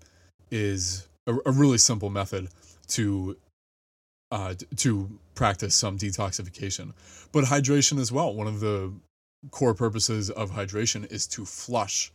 [0.50, 2.48] is a, a really simple method
[2.88, 3.37] to
[4.31, 6.93] uh, to practice some detoxification.
[7.33, 8.35] But hydration as well.
[8.35, 8.93] One of the
[9.51, 12.12] core purposes of hydration is to flush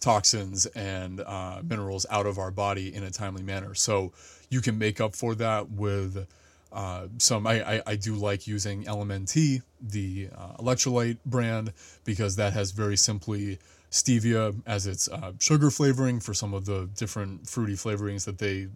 [0.00, 3.74] toxins and uh, minerals out of our body in a timely manner.
[3.74, 4.12] So
[4.50, 6.26] you can make up for that with
[6.72, 7.46] uh, some.
[7.46, 11.72] I, I, I, do like using LMNT, the uh, electrolyte brand,
[12.04, 13.58] because that has very simply
[13.92, 18.66] stevia as its uh, sugar flavoring for some of the different fruity flavorings that they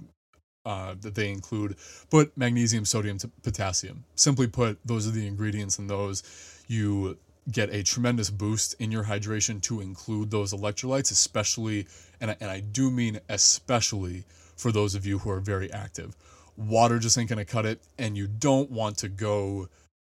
[0.64, 1.76] uh, that they include,
[2.10, 4.04] but magnesium, sodium, potassium.
[4.14, 6.22] Simply put, those are the ingredients in those.
[6.68, 7.18] You
[7.50, 11.86] get a tremendous boost in your hydration to include those electrolytes, especially,
[12.20, 14.24] and I, and I do mean especially
[14.56, 16.16] for those of you who are very active.
[16.56, 19.68] Water just ain't gonna cut it, and you don't want to go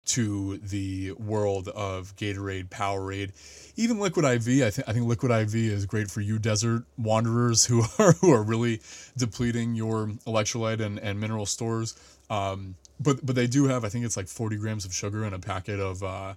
[0.09, 3.31] to the world of Gatorade, Powerade,
[3.75, 4.63] even Liquid IV.
[4.63, 8.31] I think I think Liquid IV is great for you desert wanderers who are who
[8.31, 8.81] are really
[9.17, 11.95] depleting your electrolyte and, and mineral stores.
[12.29, 15.33] Um, but but they do have I think it's like 40 grams of sugar in
[15.33, 16.03] a packet of.
[16.03, 16.33] Uh,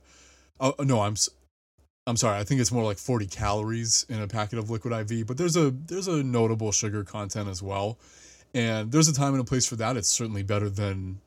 [0.61, 1.17] oh no, I'm
[2.07, 2.39] I'm sorry.
[2.39, 5.27] I think it's more like 40 calories in a packet of Liquid IV.
[5.27, 7.99] But there's a there's a notable sugar content as well,
[8.55, 9.97] and there's a time and a place for that.
[9.97, 11.21] It's certainly better than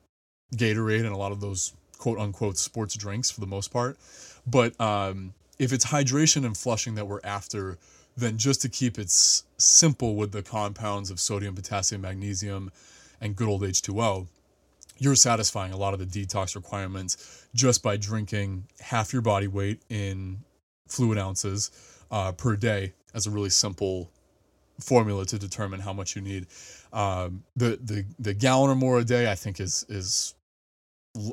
[0.54, 3.98] Gatorade and a lot of those quote unquote sports drinks for the most part.
[4.46, 7.78] But um, if it's hydration and flushing that we're after,
[8.16, 12.70] then just to keep it s- simple with the compounds of sodium, potassium, magnesium,
[13.20, 14.26] and good old H2O,
[14.98, 19.82] you're satisfying a lot of the detox requirements just by drinking half your body weight
[19.90, 20.38] in
[20.88, 21.70] fluid ounces
[22.10, 24.10] uh, per day as a really simple
[24.80, 26.46] formula to determine how much you need.
[26.92, 30.34] Um, the the the gallon or more a day, I think, is is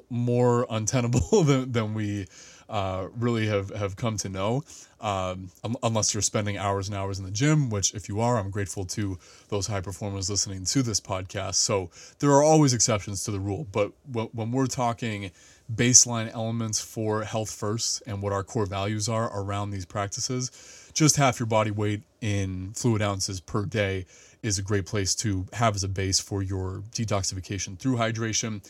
[0.09, 2.27] more untenable than, than we
[2.69, 4.63] uh, really have, have come to know,
[5.01, 5.49] um,
[5.83, 8.85] unless you're spending hours and hours in the gym, which, if you are, I'm grateful
[8.85, 9.19] to
[9.49, 11.55] those high performers listening to this podcast.
[11.55, 13.67] So there are always exceptions to the rule.
[13.71, 15.31] But when we're talking
[15.73, 21.15] baseline elements for health first and what our core values are around these practices, just
[21.15, 24.05] half your body weight in fluid ounces per day
[24.41, 28.61] is a great place to have as a base for your detoxification through hydration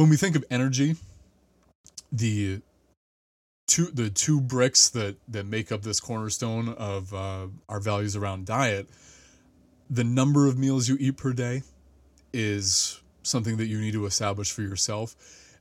[0.00, 0.96] when we think of energy,
[2.10, 2.62] the
[3.66, 8.46] two the two bricks that that make up this cornerstone of uh, our values around
[8.46, 8.88] diet,
[9.90, 11.62] the number of meals you eat per day
[12.32, 15.16] is something that you need to establish for yourself.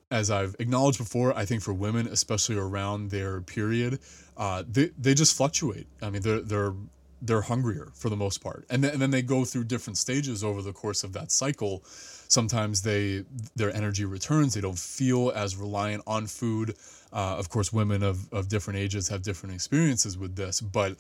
[0.10, 4.00] As I've acknowledged before, I think for women, especially around their period,
[4.38, 5.88] uh, they they just fluctuate.
[6.02, 6.74] I mean, they're they're
[7.22, 10.46] they're hungrier for the most part, and then, and then they go through different stages
[10.46, 11.84] over the course of that cycle
[12.30, 14.54] sometimes they their energy returns.
[14.54, 16.76] They don't feel as reliant on food.
[17.12, 20.96] Uh, of course women of, of different ages have different experiences with this but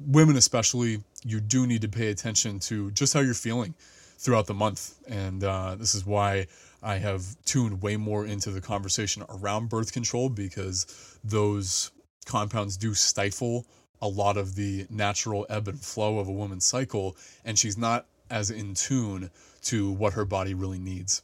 [0.00, 3.72] women especially you do need to pay attention to just how you're feeling
[4.18, 4.94] throughout the month.
[5.08, 6.46] And uh, this is why
[6.82, 11.92] i have tuned way more into the conversation around birth control because those
[12.26, 13.64] compounds do stifle
[14.00, 18.06] a lot of the natural ebb and flow of a woman's cycle and she's not
[18.30, 19.30] as in tune
[19.62, 21.22] to what her body really needs.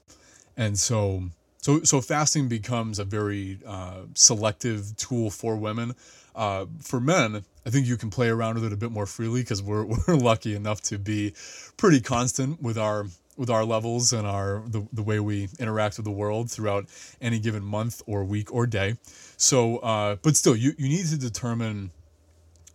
[0.56, 1.24] And so
[1.60, 5.94] so so fasting becomes a very uh, selective tool for women.
[6.34, 9.42] Uh, for men, I think you can play around with it a bit more freely
[9.42, 11.34] because we're we're lucky enough to be
[11.76, 16.04] pretty constant with our with our levels and our the, the way we interact with
[16.04, 16.86] the world throughout
[17.20, 18.96] any given month or week or day.
[19.36, 21.92] So, uh, but still, you, you need to determine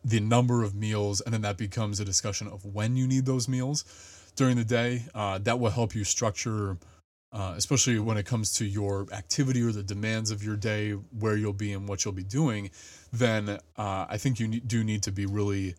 [0.06, 3.48] the number of meals, and then that becomes a discussion of when you need those
[3.48, 3.84] meals
[4.36, 5.04] during the day.
[5.14, 6.78] Uh, that will help you structure,
[7.32, 11.36] uh, especially when it comes to your activity or the demands of your day, where
[11.36, 12.70] you'll be and what you'll be doing.
[13.12, 15.76] Then uh, I think you do need to be really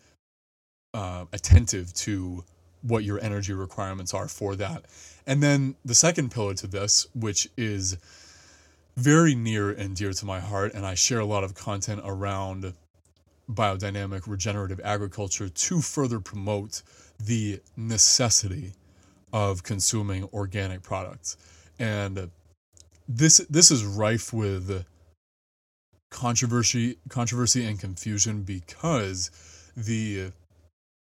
[0.93, 2.43] uh, attentive to
[2.81, 4.85] what your energy requirements are for that.
[5.25, 7.97] And then the second pillar to this, which is
[8.95, 12.73] very near and dear to my heart, and I share a lot of content around
[13.49, 16.81] biodynamic regenerative agriculture to further promote
[17.19, 18.73] the necessity
[19.33, 21.37] of consuming organic products.
[21.79, 22.31] And
[23.07, 24.85] this this is rife with
[26.09, 29.29] controversy controversy and confusion because
[29.75, 30.31] the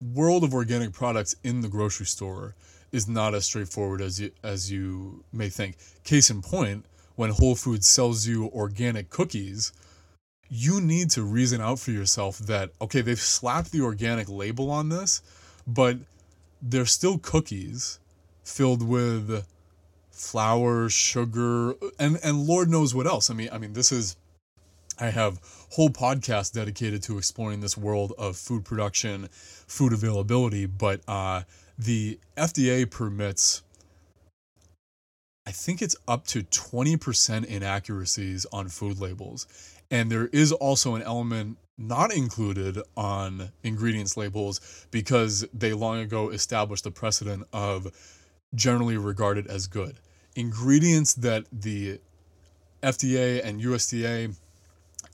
[0.00, 2.54] world of organic products in the grocery store
[2.92, 5.76] is not as straightforward as you as you may think.
[6.04, 6.84] Case in point,
[7.16, 9.72] when Whole Foods sells you organic cookies,
[10.48, 14.88] you need to reason out for yourself that okay, they've slapped the organic label on
[14.90, 15.22] this,
[15.66, 15.98] but
[16.60, 17.98] they're still cookies
[18.44, 19.46] filled with
[20.10, 23.30] flour, sugar, and and Lord knows what else.
[23.30, 24.16] I mean, I mean, this is
[24.98, 25.40] I have
[25.70, 31.42] whole podcast dedicated to exploring this world of food production, food availability, but uh,
[31.78, 33.62] the FDA permits.
[35.44, 39.48] I think it's up to 20% inaccuracies on food labels.
[39.90, 46.30] And there is also an element not included on ingredients labels because they long ago
[46.30, 47.88] established the precedent of
[48.54, 49.98] generally regarded as good.
[50.36, 52.00] Ingredients that the
[52.82, 54.36] FDA and USDA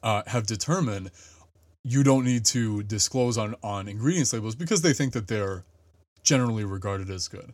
[0.02, 1.10] uh, have determined
[1.84, 5.64] you don't need to disclose on, on ingredients labels because they think that they're
[6.22, 7.52] generally regarded as good.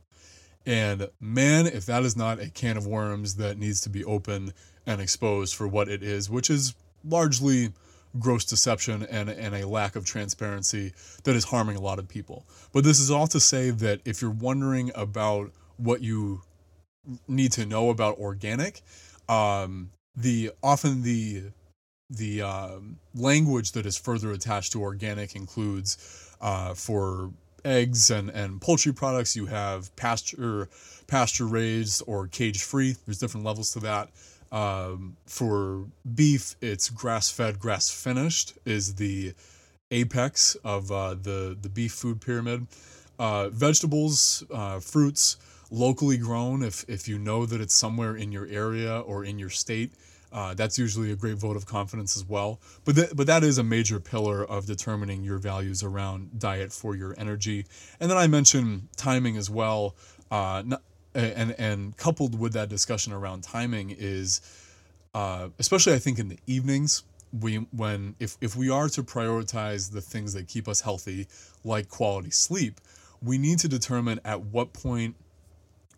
[0.67, 4.53] And man, if that is not a can of worms that needs to be open
[4.87, 6.75] and exposed for what it is, which is
[7.05, 7.71] largely
[8.19, 10.93] gross deception and, and a lack of transparency
[11.25, 12.45] that is harming a lot of people.
[12.73, 16.43] But this is all to say that if you're wondering about what you
[17.29, 18.83] need to know about organic,
[19.29, 21.45] um, the often the
[22.11, 27.31] the um, language that is further attached to organic includes uh, for
[27.65, 30.69] eggs and, and poultry products you have pasture
[31.07, 34.11] pasture raised or cage free there's different levels to that
[34.55, 39.35] um, for beef it's grass fed grass finished is the
[39.91, 42.67] apex of uh, the the beef food pyramid
[43.19, 45.37] uh, vegetables uh, fruits
[45.71, 49.51] locally grown if if you know that it's somewhere in your area or in your
[49.51, 49.93] state
[50.33, 52.61] uh, that's usually a great vote of confidence as well.
[52.85, 56.97] But th- but that is a major pillar of determining your values around diet for
[56.97, 57.67] your energy.
[58.01, 59.95] And then I mentioned timing as well.
[60.33, 60.65] Uh,
[61.15, 64.41] and and coupled with that discussion around timing is,
[65.15, 67.05] uh, especially I think in the evenings,
[67.41, 71.27] we when if if we are to prioritize the things that keep us healthy,
[71.65, 72.81] like quality sleep,
[73.23, 75.17] we need to determine at what point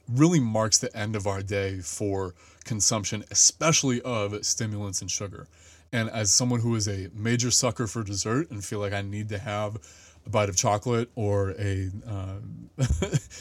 [0.09, 5.47] really marks the end of our day for consumption, especially of stimulants and sugar.
[5.93, 9.29] And as someone who is a major sucker for dessert and feel like I need
[9.31, 9.79] to have
[10.27, 12.37] a bite of chocolate or a uh,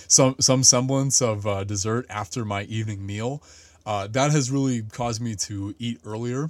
[0.08, 3.42] some some semblance of uh, dessert after my evening meal,
[3.86, 6.50] uh, that has really caused me to eat earlier,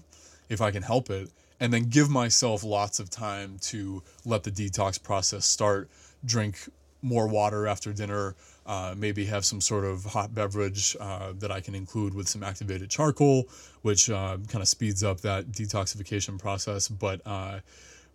[0.49, 1.29] if I can help it,
[1.59, 5.89] and then give myself lots of time to let the detox process start.
[6.23, 6.57] Drink
[7.01, 11.61] more water after dinner uh, maybe have some sort of hot beverage uh, that I
[11.61, 13.47] can include with some activated charcoal,
[13.83, 16.87] which uh, kind of speeds up that detoxification process.
[16.87, 17.21] But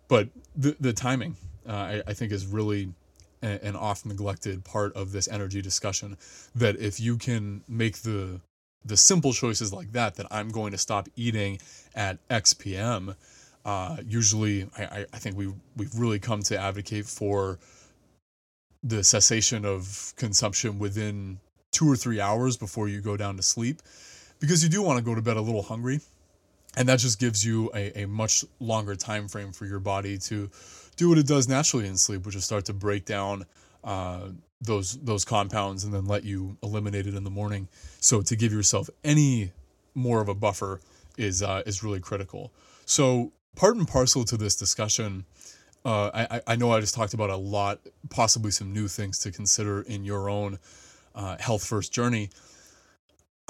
[0.09, 1.37] but the the timing
[1.67, 2.93] uh, I, I think is really
[3.41, 6.17] a, an oft neglected part of this energy discussion.
[6.55, 8.41] That if you can make the
[8.83, 11.59] the simple choices like that, that I'm going to stop eating
[11.95, 13.15] at X p.m.
[13.63, 17.59] Uh, usually, I, I think we we've really come to advocate for
[18.83, 21.39] the cessation of consumption within
[21.71, 23.81] two or three hours before you go down to sleep
[24.39, 25.99] because you do want to go to bed a little hungry
[26.75, 30.49] and that just gives you a, a much longer time frame for your body to
[30.97, 33.45] do what it does naturally in sleep which is start to break down
[33.83, 34.27] uh,
[34.61, 37.67] those those compounds and then let you eliminate it in the morning
[37.99, 39.51] so to give yourself any
[39.95, 40.79] more of a buffer
[41.17, 42.51] is uh, is really critical
[42.85, 45.25] so part and parcel to this discussion
[45.83, 47.79] uh, I, I know I just talked about a lot,
[48.09, 50.59] possibly some new things to consider in your own
[51.15, 52.29] uh, health first journey.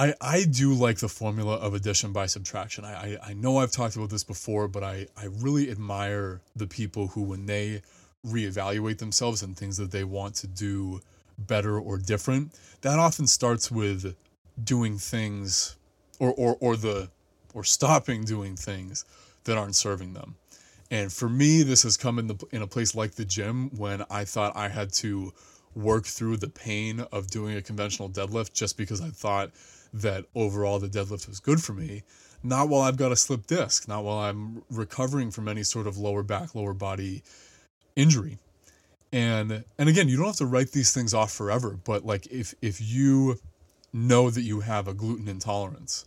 [0.01, 2.83] I, I do like the formula of addition by subtraction.
[2.85, 6.65] I, I, I know I've talked about this before, but I, I really admire the
[6.65, 7.83] people who, when they
[8.25, 11.01] reevaluate themselves and things that they want to do
[11.37, 14.15] better or different, that often starts with
[14.63, 15.75] doing things
[16.17, 17.11] or, or, or the
[17.53, 19.05] or stopping doing things
[19.43, 20.35] that aren't serving them.
[20.89, 24.03] And for me, this has come in the in a place like the gym when
[24.09, 25.31] I thought I had to
[25.75, 29.51] work through the pain of doing a conventional deadlift just because I thought
[29.93, 32.03] that overall the deadlift was good for me.
[32.43, 35.97] Not while I've got a slip disc, not while I'm recovering from any sort of
[35.97, 37.23] lower back, lower body
[37.95, 38.39] injury.
[39.11, 42.53] And and again, you don't have to write these things off forever, but like if
[42.61, 43.39] if you
[43.93, 46.05] know that you have a gluten intolerance,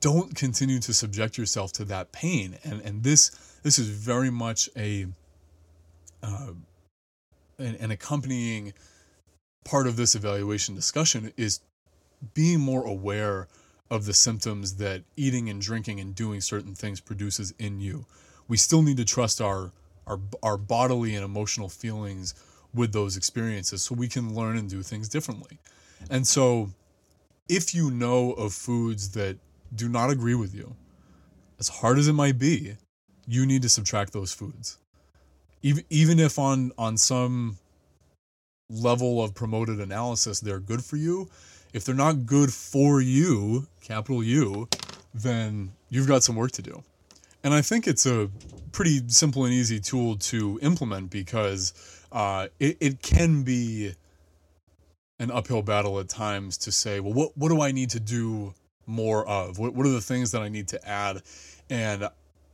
[0.00, 2.58] don't continue to subject yourself to that pain.
[2.64, 3.30] And and this
[3.62, 5.06] this is very much a
[6.22, 6.52] uh,
[7.58, 8.74] an, an accompanying
[9.64, 11.60] part of this evaluation discussion is
[12.34, 13.48] being more aware
[13.90, 18.06] of the symptoms that eating and drinking and doing certain things produces in you.
[18.46, 19.72] We still need to trust our
[20.06, 22.34] our our bodily and emotional feelings
[22.74, 25.58] with those experiences so we can learn and do things differently.
[26.10, 26.70] And so
[27.48, 29.38] if you know of foods that
[29.74, 30.76] do not agree with you,
[31.58, 32.76] as hard as it might be,
[33.26, 34.78] you need to subtract those foods.
[35.62, 37.58] Even even if on on some
[38.70, 41.28] level of promoted analysis they're good for you,
[41.72, 44.68] if they're not good for you, capital U,
[45.14, 46.82] then you've got some work to do.
[47.44, 48.30] And I think it's a
[48.72, 51.72] pretty simple and easy tool to implement because
[52.12, 53.94] uh, it, it can be
[55.18, 58.54] an uphill battle at times to say, well, what what do I need to do
[58.86, 59.58] more of?
[59.58, 61.22] What what are the things that I need to add?
[61.70, 62.08] And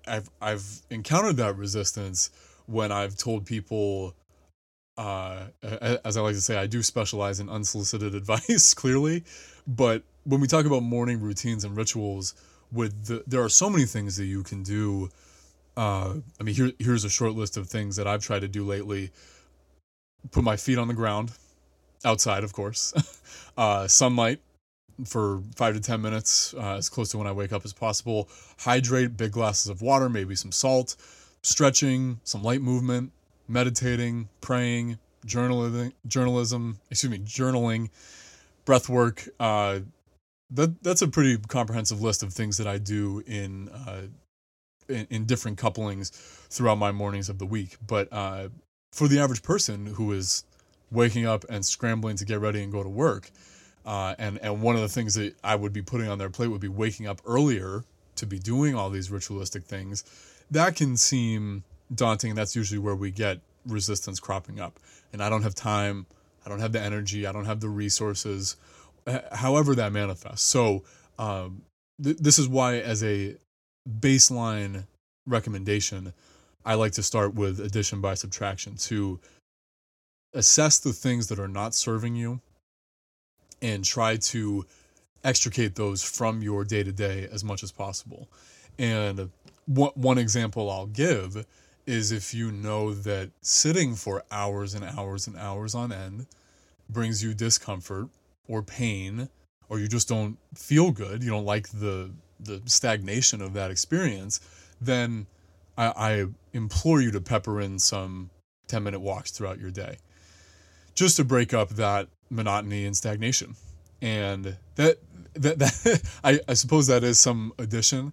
[0.06, 2.30] I've I've encountered that resistance
[2.66, 4.14] when I've told people
[4.96, 5.46] uh,
[6.04, 9.24] as I like to say, I do specialize in unsolicited advice, clearly.
[9.66, 12.34] But when we talk about morning routines and rituals,
[12.72, 15.10] with the, there are so many things that you can do.
[15.76, 18.64] Uh, I mean, here here's a short list of things that I've tried to do
[18.64, 19.10] lately.
[20.30, 21.32] Put my feet on the ground,
[22.04, 22.94] outside, of course.
[23.56, 24.40] uh, sunlight
[25.04, 28.28] for five to ten minutes, uh, as close to when I wake up as possible.
[28.58, 30.96] Hydrate, big glasses of water, maybe some salt.
[31.42, 33.12] Stretching, some light movement
[33.48, 37.90] meditating, praying, journalism, journalism, excuse me, journaling,
[38.64, 39.28] breath work.
[39.40, 39.80] Uh,
[40.50, 44.02] that that's a pretty comprehensive list of things that I do in uh,
[44.88, 46.10] in, in, different couplings
[46.50, 47.76] throughout my mornings of the week.
[47.86, 48.48] But uh,
[48.92, 50.44] for the average person who is
[50.90, 53.30] waking up and scrambling to get ready and go to work,
[53.86, 56.48] uh, and and one of the things that I would be putting on their plate
[56.48, 57.84] would be waking up earlier
[58.16, 60.04] to be doing all these ritualistic things.
[60.50, 64.78] That can seem daunting and that's usually where we get resistance cropping up.
[65.12, 66.06] And i don't have time
[66.44, 68.56] i don't have the energy i don't have the resources
[69.32, 70.46] however that manifests.
[70.46, 70.82] So
[71.18, 71.62] um,
[72.02, 73.36] th- this is why as a
[74.00, 74.86] baseline
[75.26, 76.12] recommendation
[76.64, 79.20] i like to start with addition by subtraction to
[80.32, 82.40] assess the things that are not serving you
[83.62, 84.66] and try to
[85.22, 88.28] extricate those from your day to day as much as possible.
[88.78, 89.30] And
[89.66, 91.46] one example i'll give
[91.86, 96.26] is if you know that sitting for hours and hours and hours on end
[96.88, 98.08] brings you discomfort
[98.48, 99.28] or pain
[99.68, 102.10] or you just don't feel good you don't like the
[102.40, 104.40] the stagnation of that experience
[104.80, 105.26] then
[105.76, 108.30] I, I implore you to pepper in some
[108.68, 109.98] 10 minute walks throughout your day
[110.94, 113.56] just to break up that monotony and stagnation.
[114.00, 114.98] And that
[115.34, 118.12] that, that I, I suppose that is some addition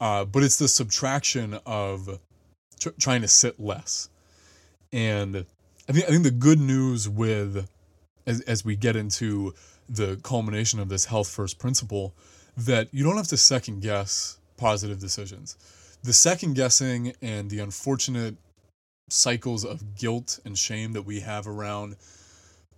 [0.00, 2.18] uh, but it's the subtraction of
[2.80, 4.08] tr- trying to sit less.
[4.92, 5.44] And
[5.88, 7.68] I think I think the good news with
[8.26, 9.54] as as we get into
[9.88, 12.14] the culmination of this health first principle
[12.56, 15.56] that you don't have to second guess positive decisions.
[16.02, 18.36] The second guessing and the unfortunate
[19.08, 21.96] cycles of guilt and shame that we have around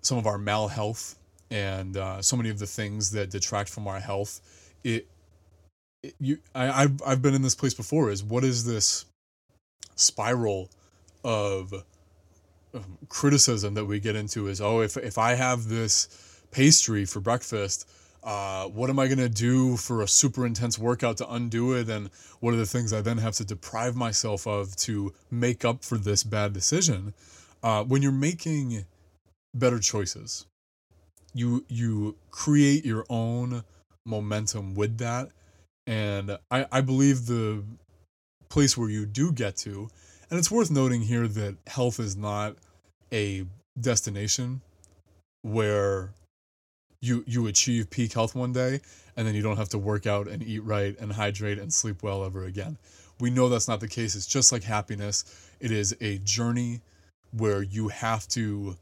[0.00, 1.16] some of our mal health
[1.50, 4.40] and uh, so many of the things that detract from our health.
[4.82, 5.06] It,
[6.02, 8.10] it you I I've I've been in this place before.
[8.10, 9.04] Is what is this
[9.94, 10.70] spiral
[11.24, 11.72] of
[13.08, 17.86] criticism that we get into is oh if if I have this pastry for breakfast
[18.22, 21.88] uh, what am I going to do for a super intense workout to undo it?
[21.88, 22.08] And
[22.40, 25.98] what are the things I then have to deprive myself of to make up for
[25.98, 27.14] this bad decision?
[27.62, 28.84] Uh, when you're making
[29.54, 30.46] better choices,
[31.34, 33.64] you you create your own
[34.04, 35.28] momentum with that,
[35.86, 37.64] and I I believe the
[38.52, 39.88] place where you do get to.
[40.28, 42.56] And it's worth noting here that health is not
[43.10, 43.46] a
[43.80, 44.60] destination
[45.40, 46.12] where
[47.00, 48.80] you you achieve peak health one day
[49.16, 52.02] and then you don't have to work out and eat right and hydrate and sleep
[52.02, 52.76] well ever again.
[53.20, 54.14] We know that's not the case.
[54.14, 55.24] It's just like happiness.
[55.58, 56.82] It is a journey
[57.30, 58.76] where you have to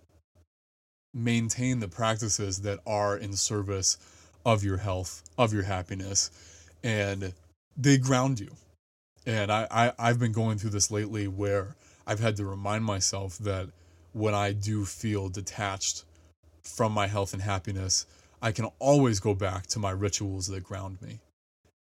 [1.15, 3.99] maintain the practices that are in service
[4.45, 6.33] of your health, of your happiness,
[6.83, 7.33] and
[7.77, 8.51] they ground you.
[9.27, 13.39] And I, I, I've been going through this lately where I've had to remind myself
[13.39, 13.69] that
[14.13, 16.05] when I do feel detached
[16.63, 18.07] from my health and happiness,
[18.43, 21.21] I can always go back to my rituals that ground me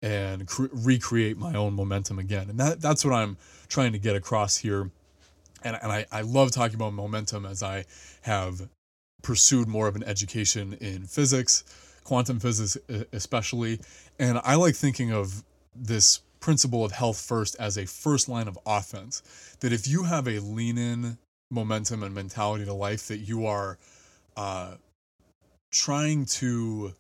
[0.03, 2.51] and cre- recreate my own momentum again.
[2.51, 3.37] And that, that's what I'm
[3.69, 4.91] trying to get across here.
[5.63, 7.85] And, and I, I love talking about momentum as I
[8.23, 8.69] have
[9.23, 11.65] pursued more of an education in physics,
[12.05, 12.77] quantum physics
[13.13, 13.81] especially.
[14.19, 18.59] And I like thinking of this principle of health first as a first line of
[18.67, 19.23] offense.
[19.61, 21.19] That if you have a lean in
[21.51, 23.79] momentum and mentality to life, that you are
[24.37, 24.75] uh,
[25.71, 26.95] trying to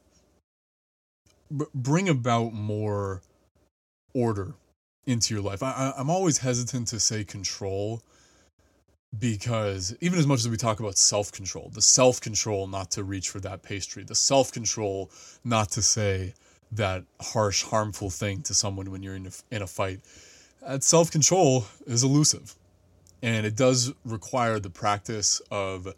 [1.57, 3.22] b- bring about more
[4.14, 4.55] order
[5.07, 5.62] into your life.
[5.62, 8.03] I, I'm always hesitant to say control
[9.18, 13.05] because even as much as we talk about self control, the self control not to
[13.05, 15.11] reach for that pastry, the self control
[15.45, 16.34] not to say,
[16.72, 20.00] that harsh, harmful thing to someone when you're in a, in a fight.
[20.64, 22.54] Uh, that self control is elusive.
[23.22, 25.92] And it does require the practice of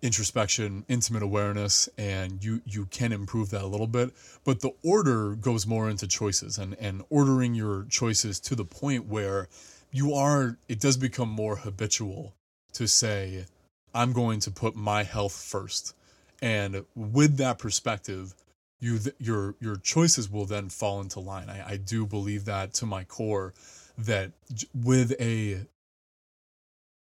[0.00, 4.12] introspection, intimate awareness, and you, you can improve that a little bit.
[4.44, 9.06] But the order goes more into choices and, and ordering your choices to the point
[9.06, 9.48] where
[9.92, 12.34] you are, it does become more habitual
[12.74, 13.46] to say,
[13.94, 15.94] I'm going to put my health first
[16.40, 18.34] And with that perspective,
[18.80, 21.48] you th- your your choices will then fall into line.
[21.48, 23.52] I, I do believe that to my core
[23.96, 24.32] that
[24.74, 25.66] with a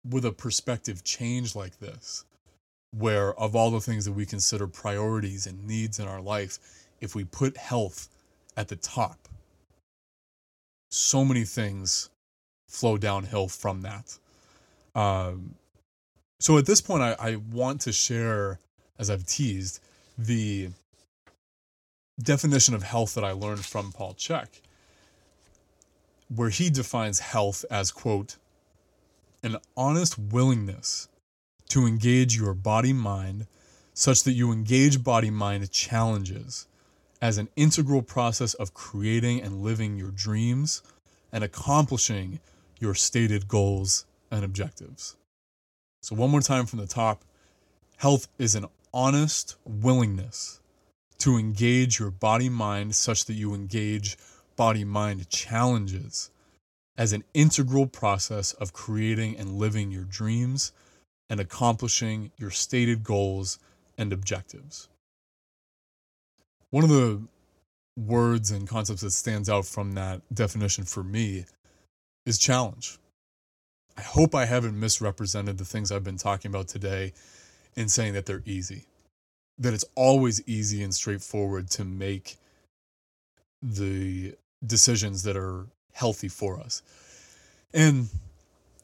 [0.08, 2.24] with a perspective change like this,
[2.96, 6.58] where of all the things that we consider priorities and needs in our life,
[7.00, 8.08] if we put health
[8.56, 9.28] at the top,
[10.90, 12.08] so many things
[12.68, 14.18] flow downhill from that.
[14.94, 15.54] Um,
[16.40, 18.60] so at this point, I, I want to share,
[18.98, 19.80] as I've teased,
[20.18, 20.70] the
[22.20, 24.60] definition of health that I learned from Paul Chek,
[26.34, 28.36] where he defines health as, quote,
[29.42, 31.08] an honest willingness
[31.68, 33.46] to engage your body mind
[33.92, 36.66] such that you engage body mind challenges
[37.20, 40.82] as an integral process of creating and living your dreams
[41.32, 42.40] and accomplishing
[42.78, 45.16] your stated goals and objectives.
[46.02, 47.24] So, one more time from the top
[47.96, 50.60] health is an honest willingness
[51.18, 54.16] to engage your body mind such that you engage
[54.56, 56.30] body mind challenges
[56.96, 60.72] as an integral process of creating and living your dreams
[61.28, 63.58] and accomplishing your stated goals
[63.98, 64.88] and objectives.
[66.70, 67.22] One of the
[67.96, 71.44] words and concepts that stands out from that definition for me
[72.24, 72.98] is challenge.
[73.96, 77.12] I hope I haven't misrepresented the things I've been talking about today
[77.74, 78.84] in saying that they're easy.
[79.58, 82.36] That it's always easy and straightforward to make
[83.62, 84.34] the
[84.64, 86.82] decisions that are healthy for us.
[87.72, 88.08] And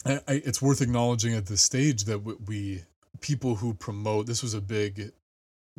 [0.04, 2.18] I, I, it's worth acknowledging at this stage that
[2.48, 2.82] we,
[3.20, 5.12] people who promote, this was a big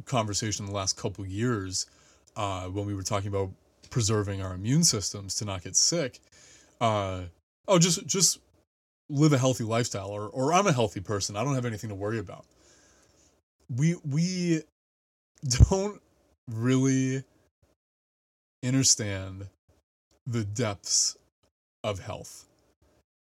[0.05, 1.87] conversation in the last couple years
[2.35, 3.49] uh, when we were talking about
[3.89, 6.19] preserving our immune systems to not get sick.
[6.81, 7.21] Uh,
[7.67, 8.39] oh, just just
[9.09, 11.37] live a healthy lifestyle, or or I'm a healthy person.
[11.37, 12.45] I don't have anything to worry about.
[13.69, 14.63] We we
[15.69, 16.01] don't
[16.49, 17.23] really
[18.63, 19.47] understand
[20.25, 21.17] the depths
[21.83, 22.45] of health,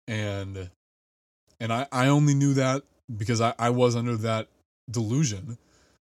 [0.07, 0.69] and
[1.59, 2.83] and I I only knew that
[3.15, 4.47] because I I was under that
[4.89, 5.57] delusion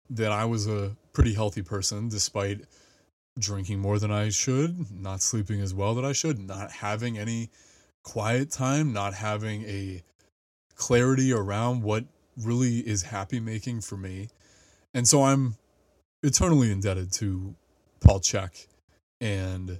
[0.09, 2.61] that I was a pretty healthy person despite
[3.39, 7.49] drinking more than I should, not sleeping as well that I should, not having any
[8.03, 10.03] quiet time, not having a
[10.75, 12.05] clarity around what
[12.37, 14.29] really is happy making for me.
[14.93, 15.55] And so I'm
[16.23, 17.55] eternally indebted to
[17.99, 18.67] Paul Chek
[19.21, 19.79] and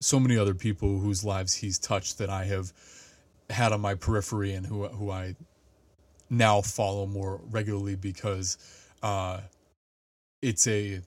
[0.00, 2.72] so many other people whose lives he's touched that I have
[3.50, 5.36] had on my periphery and who who I
[6.28, 8.58] now follow more regularly because
[9.02, 9.40] uh,
[10.42, 11.00] it's a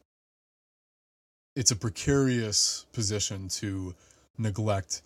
[1.56, 3.94] it's a precarious position to
[4.38, 5.02] neglect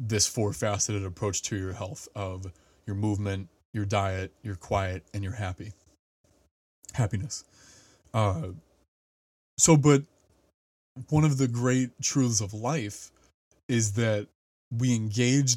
[0.00, 2.52] this four faceted approach to your health of
[2.86, 5.72] your movement, your diet, your quiet, and your happy
[6.94, 7.44] happiness.
[8.14, 8.48] Uh,
[9.58, 10.02] so, but
[11.08, 13.10] one of the great truths of life
[13.68, 14.26] is that
[14.76, 15.56] we engage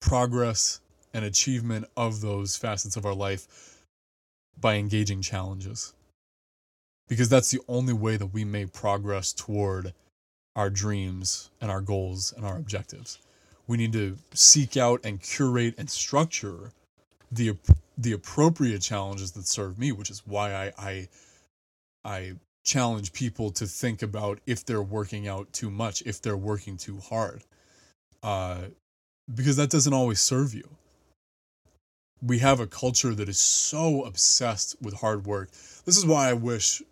[0.00, 0.80] progress
[1.12, 3.82] and achievement of those facets of our life
[4.60, 5.94] by engaging challenges
[7.08, 9.92] because that's the only way that we make progress toward
[10.54, 13.18] our dreams and our goals and our objectives.
[13.66, 16.72] We need to seek out and curate and structure
[17.32, 17.56] the
[17.96, 21.08] the appropriate challenges that serve me, which is why I I,
[22.04, 22.34] I
[22.64, 26.98] challenge people to think about if they're working out too much, if they're working too
[26.98, 27.44] hard,
[28.22, 28.64] uh,
[29.34, 30.68] because that doesn't always serve you.
[32.22, 35.50] We have a culture that is so obsessed with hard work.
[35.84, 36.82] This is why I wish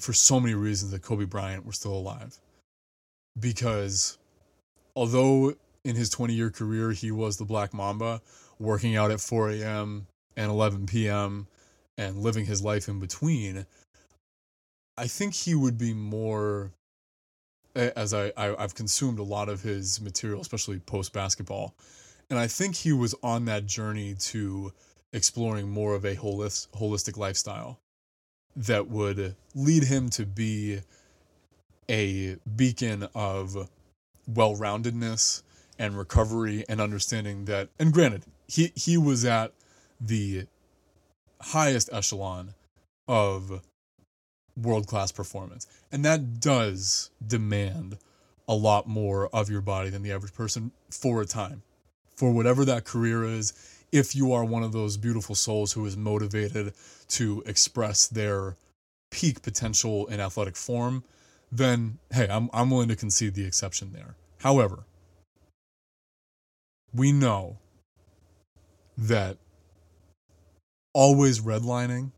[0.00, 2.38] for so many reasons that Kobe Bryant were still alive.
[3.38, 4.18] Because
[4.94, 5.54] although
[5.84, 8.20] in his 20 year career he was the Black Mamba,
[8.58, 10.06] working out at 4 a.m.
[10.36, 11.46] and 11 p.m.
[11.96, 13.66] and living his life in between,
[14.98, 16.72] I think he would be more.
[17.74, 21.74] As I, I I've consumed a lot of his material, especially post basketball,
[22.28, 24.72] and I think he was on that journey to
[25.12, 27.78] exploring more of a holistic holistic lifestyle
[28.56, 30.80] that would lead him to be
[31.88, 33.68] a beacon of
[34.26, 35.42] well-roundedness
[35.78, 39.52] and recovery and understanding that and granted he he was at
[40.00, 40.44] the
[41.40, 42.52] highest echelon
[43.06, 43.62] of
[44.62, 47.98] world-class performance and that does demand
[48.46, 51.62] a lot more of your body than the average person for a time
[52.16, 53.52] for whatever that career is
[53.92, 56.74] if you are one of those beautiful souls who is motivated
[57.08, 58.56] to express their
[59.10, 61.04] peak potential in athletic form,
[61.50, 64.16] then hey, I'm I'm willing to concede the exception there.
[64.42, 64.84] However,
[66.92, 67.58] we know
[68.96, 69.38] that
[70.92, 72.12] always redlining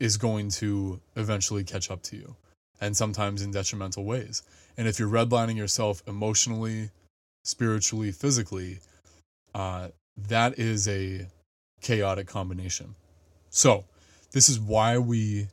[0.00, 2.36] is going to eventually catch up to you
[2.80, 4.42] and sometimes in detrimental ways.
[4.76, 6.90] And if you're redlining yourself emotionally,
[7.44, 8.78] spiritually, physically,
[9.54, 9.88] uh,
[10.28, 11.26] that is a
[11.80, 12.94] chaotic combination.
[13.50, 13.84] So,
[14.32, 15.48] this is why we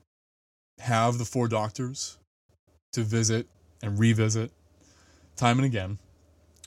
[0.79, 2.17] have the four doctors
[2.93, 3.47] to visit
[3.81, 4.51] and revisit
[5.35, 5.97] time and again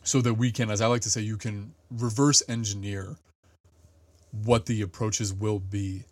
[0.03, 3.17] so that we can, as I like to say, you can reverse engineer
[4.45, 6.05] what the approaches will be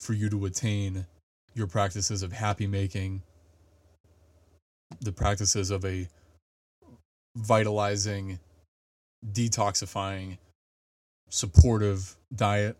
[0.00, 1.06] for you to attain
[1.54, 3.22] your practices of happy making,
[5.00, 6.08] the practices of a
[7.36, 8.38] vitalizing,
[9.32, 10.38] detoxifying,
[11.28, 12.76] supportive diet,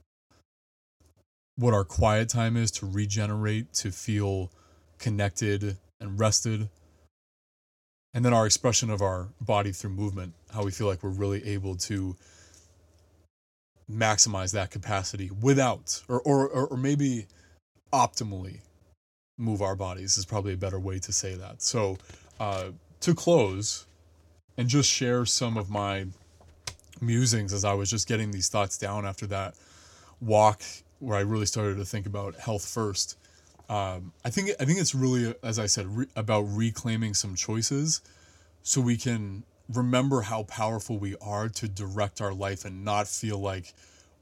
[1.56, 4.50] what our quiet time is to regenerate, to feel
[4.98, 6.68] connected and rested,
[8.12, 11.44] and then our expression of our body through movement, how we feel like we're really
[11.46, 12.16] able to
[13.90, 17.26] maximize that capacity without, or, or, or maybe
[17.94, 18.58] optimally
[19.38, 21.62] move our bodies is probably a better way to say that.
[21.62, 21.96] So,
[22.40, 22.70] uh,
[23.00, 23.86] to close
[24.56, 26.06] and just share some of my
[27.00, 29.54] musings as I was just getting these thoughts down after that
[30.20, 30.62] walk
[30.98, 33.16] where I really started to think about health first.
[33.68, 38.00] Um, I think I think it's really, as I said, re- about reclaiming some choices,
[38.62, 43.38] so we can remember how powerful we are to direct our life and not feel
[43.38, 43.72] like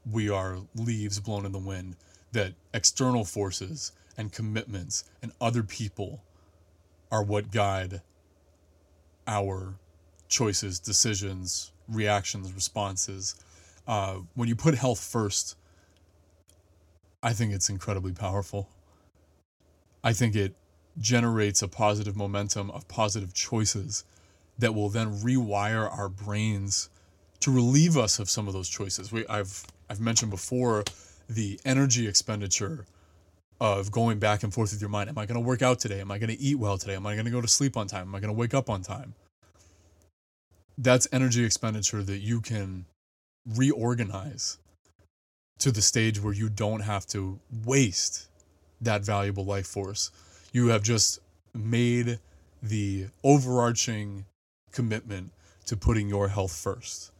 [0.09, 1.95] we are leaves blown in the wind.
[2.33, 6.21] That external forces and commitments and other people
[7.11, 8.01] are what guide
[9.27, 9.75] our
[10.27, 13.35] choices, decisions, reactions, responses.
[13.87, 15.55] Uh, when you put health first,
[17.21, 18.67] I think it's incredibly powerful.
[20.03, 20.55] I think it
[20.99, 24.03] generates a positive momentum of positive choices
[24.59, 26.89] that will then rewire our brains
[27.39, 29.11] to relieve us of some of those choices.
[29.11, 30.83] We, I've I've mentioned before
[31.29, 32.85] the energy expenditure
[33.59, 35.09] of going back and forth with your mind.
[35.09, 36.01] Am I going to work out today?
[36.01, 36.95] Am I going to eat well today?
[36.95, 38.07] Am I going to go to sleep on time?
[38.07, 39.15] Am I going to wake up on time?
[40.77, 42.85] That's energy expenditure that you can
[43.45, 44.57] reorganize
[45.59, 48.27] to the stage where you don't have to waste
[48.81, 50.11] that valuable life force.
[50.51, 51.19] You have just
[51.53, 52.19] made
[52.61, 54.25] the overarching
[54.71, 55.31] commitment
[55.65, 57.11] to putting your health first.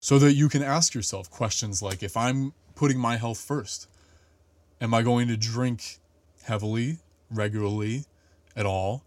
[0.00, 3.88] So that you can ask yourself questions like if I'm putting my health first,
[4.80, 5.98] Am I going to drink
[6.44, 6.98] heavily,
[7.30, 8.04] regularly,
[8.54, 9.02] at all?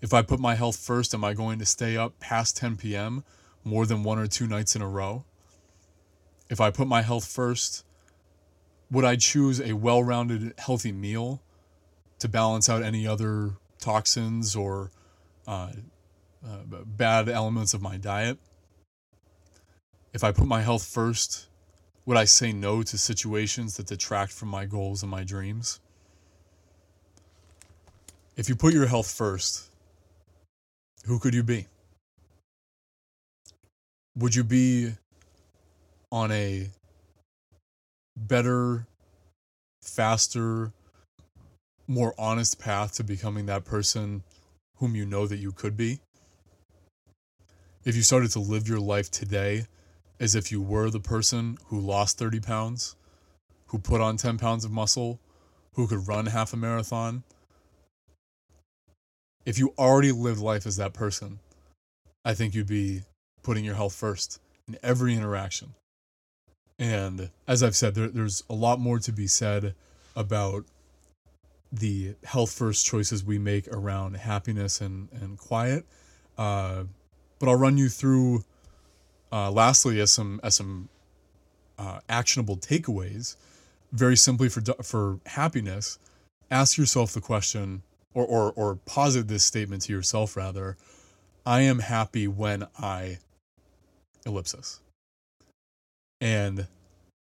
[0.00, 3.24] If I put my health first, am I going to stay up past 10 p.m.
[3.64, 5.24] more than one or two nights in a row?
[6.48, 7.84] If I put my health first,
[8.88, 11.42] would I choose a well rounded, healthy meal
[12.20, 14.92] to balance out any other toxins or
[15.48, 15.72] uh,
[16.46, 18.38] uh, bad elements of my diet?
[20.14, 21.47] If I put my health first,
[22.08, 25.78] would I say no to situations that detract from my goals and my dreams?
[28.34, 29.68] If you put your health first,
[31.04, 31.66] who could you be?
[34.16, 34.94] Would you be
[36.10, 36.70] on a
[38.16, 38.86] better,
[39.82, 40.72] faster,
[41.86, 44.22] more honest path to becoming that person
[44.76, 46.00] whom you know that you could be?
[47.84, 49.66] If you started to live your life today
[50.20, 52.96] as if you were the person who lost 30 pounds,
[53.66, 55.20] who put on 10 pounds of muscle,
[55.74, 57.22] who could run half a marathon.
[59.46, 61.38] If you already lived life as that person,
[62.24, 63.02] I think you'd be
[63.42, 65.74] putting your health first in every interaction.
[66.78, 69.74] And as I've said, there, there's a lot more to be said
[70.14, 70.64] about
[71.72, 75.86] the health first choices we make around happiness and, and quiet.
[76.36, 76.84] Uh,
[77.38, 78.44] but I'll run you through
[79.32, 80.88] uh, lastly, as some as some
[81.78, 83.36] uh, actionable takeaways,
[83.92, 85.98] very simply for for happiness,
[86.50, 87.82] ask yourself the question,
[88.14, 90.76] or or or posit this statement to yourself rather:
[91.44, 93.18] I am happy when I
[94.24, 94.80] ellipsis,
[96.20, 96.66] and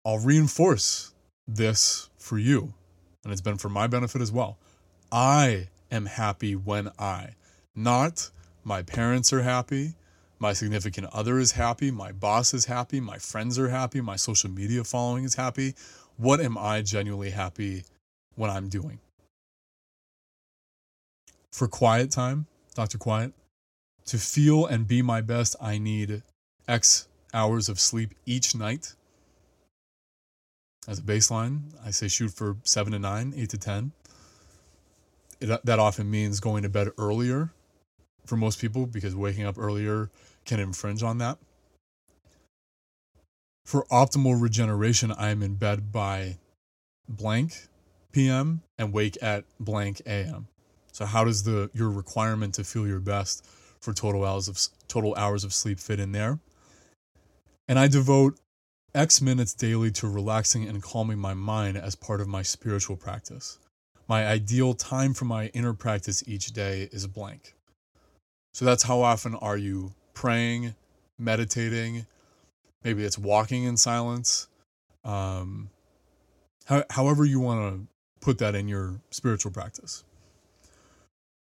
[0.05, 1.15] I'll reinforce
[1.47, 2.75] this for you,
[3.25, 4.59] and it's been for my benefit as well.
[5.11, 7.35] I am happy when I,
[7.77, 8.31] not
[8.65, 9.95] my parents are happy,
[10.43, 14.51] my significant other is happy, my boss is happy, my friends are happy, my social
[14.51, 15.75] media following is happy.
[16.17, 17.85] What am I genuinely happy
[18.35, 18.99] when I'm doing?
[21.53, 22.99] For quiet time, Dr.
[22.99, 23.33] Quiet,
[24.07, 26.25] to feel and be my best, I need
[26.67, 28.95] X hours of sleep each night.
[30.89, 33.93] As a baseline, I say shoot for seven to nine, eight to 10.
[35.41, 37.53] It, that often means going to bed earlier
[38.27, 40.11] for most people because waking up earlier
[40.45, 41.39] can infringe on that.
[43.65, 46.39] For optimal regeneration, I am in bed by
[47.09, 47.69] blank
[48.13, 48.63] p.m.
[48.79, 50.49] and wake at blank a.m.
[50.93, 53.47] So how does the your requirement to feel your best
[53.81, 56.39] for total hours of total hours of sleep fit in there?
[57.69, 58.39] And I devote
[58.95, 63.59] X minutes daily to relaxing and calming my mind as part of my spiritual practice.
[64.09, 67.55] My ideal time for my inner practice each day is blank.
[68.53, 70.75] So that's how often are you praying,
[71.19, 72.07] meditating?
[72.85, 74.49] Maybe it's walking in silence.
[75.05, 75.71] Um,
[76.67, 77.87] how, however, you want to
[78.21, 80.05] put that in your spiritual practice.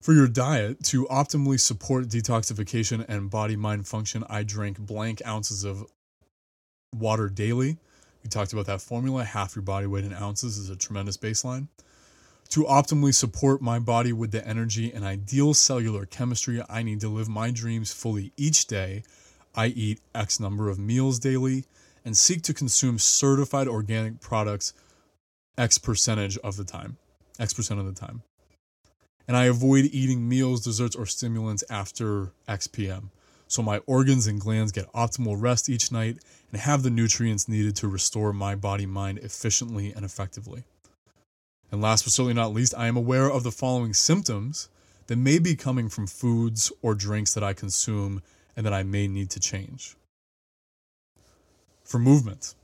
[0.03, 5.65] For your diet, to optimally support detoxification and body mind function, I drink blank ounces
[5.65, 5.87] of
[6.95, 7.79] water daily.
[8.23, 9.25] We talked about that formula.
[9.25, 11.69] Half your body weight in ounces is a tremendous baseline.
[12.51, 17.09] To optimally support my body with the energy and ideal cellular chemistry I need to
[17.09, 19.03] live my dreams fully each day,
[19.55, 21.65] I eat X number of meals daily
[22.05, 24.73] and seek to consume certified organic products
[25.59, 26.99] X percentage of the time,
[27.39, 28.23] X percent of the time.
[29.27, 33.11] And I avoid eating meals, desserts, or stimulants after X p.m.
[33.49, 36.19] So my organs and glands get optimal rest each night
[36.53, 40.65] and have the nutrients needed to restore my body mind efficiently and effectively.
[41.71, 44.69] And last but certainly not least, I am aware of the following symptoms
[45.07, 48.23] that may be coming from foods or drinks that I consume
[48.57, 49.97] and that I may need to change.
[51.85, 52.55] For movement,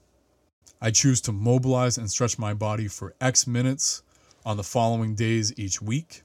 [0.80, 4.03] I choose to mobilize and stretch my body for X minutes
[4.44, 6.22] on the following days each week.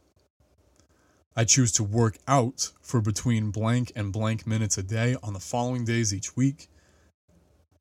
[1.36, 5.39] I choose to work out for between blank and blank minutes a day on the
[5.39, 6.67] following days each week.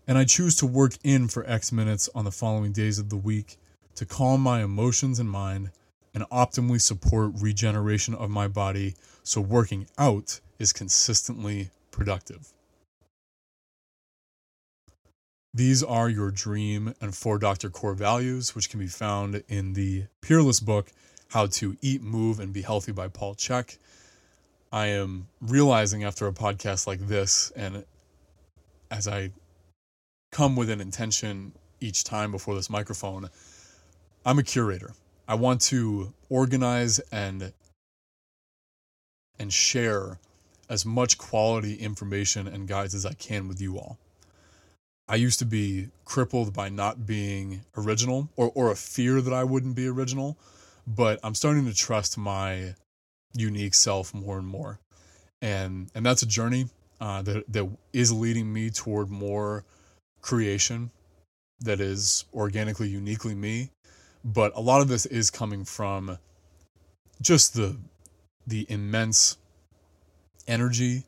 [0.07, 3.17] And I choose to work in for X minutes on the following days of the
[3.17, 3.57] week
[3.97, 5.71] to calm my emotions and mind
[6.15, 12.53] and optimally support regeneration of my body so working out is consistently productive.
[15.53, 17.71] These are your dream and four Dr.
[17.71, 20.93] Core values, which can be found in the Peerless book,
[21.29, 23.79] How to Eat, Move, and Be Healthy by Paul Chek.
[24.71, 27.87] I am realizing after a podcast like this, and
[28.91, 29.31] as I
[30.31, 33.31] come with an intention each time before this microphone,
[34.27, 34.93] I'm a curator.
[35.29, 37.53] I want to organize and
[39.39, 40.19] and share
[40.69, 43.99] as much quality information and guides as I can with you all.
[45.07, 49.45] I used to be crippled by not being original or, or a fear that I
[49.45, 50.37] wouldn't be original,
[50.89, 52.75] but I'm starting to trust my
[53.33, 54.81] unique self more and more.
[55.41, 56.67] And and that's a journey
[57.01, 59.65] uh, that that is leading me toward more
[60.21, 60.91] creation
[61.61, 63.71] that is organically uniquely me
[64.27, 66.19] but a lot of this is coming from
[67.23, 67.77] just the
[68.45, 69.37] the immense
[70.49, 71.05] energy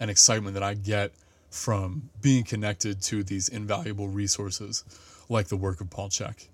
[0.00, 1.12] and excitement that I get
[1.50, 4.84] from being connected to these invaluable resources
[5.28, 6.48] like the work of Paul Chek.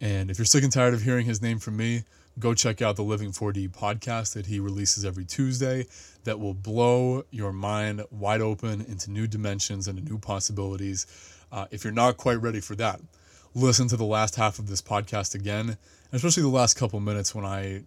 [0.00, 2.04] And if you're sick and tired of hearing his name from me,
[2.38, 5.86] go check out the Living 4D podcast that he releases every Tuesday
[6.24, 11.06] that will blow your mind wide open into new dimensions and new possibilities.
[11.50, 13.00] Uh, if you're not quite ready for that,
[13.56, 15.78] listen to the last half of this podcast again,
[16.12, 17.84] especially the last couple minutes when I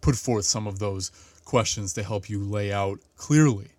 [0.00, 1.10] put forth some of those
[1.44, 3.70] questions to help you lay out clearly,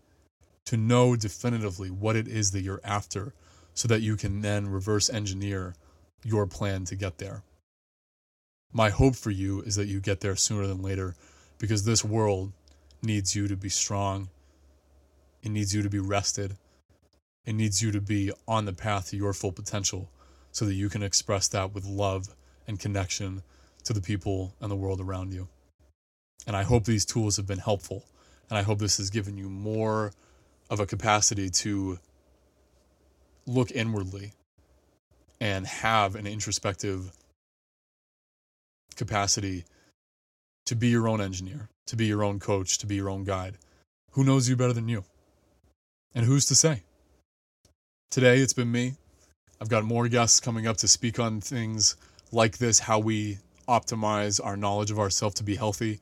[0.65, 3.34] to know definitively what it is that you're after,
[3.76, 5.74] so that you can then reverse engineer
[6.26, 7.43] your plan to get there.
[8.74, 11.15] My hope for you is that you get there sooner than later
[11.59, 12.51] because this world
[13.01, 14.28] needs you to be strong.
[15.41, 16.57] It needs you to be rested.
[17.45, 20.09] It needs you to be on the path to your full potential
[20.58, 22.36] so that you can express that with love
[22.66, 23.43] and connection
[23.84, 25.47] to the people and the world around you.
[26.47, 28.05] And I hope these tools have been helpful.
[28.49, 30.14] And I hope this has given you more
[30.72, 31.99] of a capacity to
[33.45, 34.34] look inwardly
[35.39, 37.12] and have an introspective
[38.95, 39.64] capacity
[40.66, 43.60] to be your own engineer, to be your own coach, to be your own guide.
[44.14, 45.03] Who knows you better than you?
[46.16, 46.82] And who's to say?
[48.10, 48.95] Today, it's been me.
[49.60, 51.95] I've got more guests coming up to speak on things
[52.32, 55.99] like this, how we optimize our knowledge of ourselves to be healthy.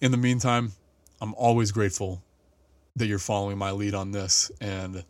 [0.00, 0.72] In the meantime,
[1.20, 2.22] I'm always grateful
[2.96, 5.04] that you're following my lead on this and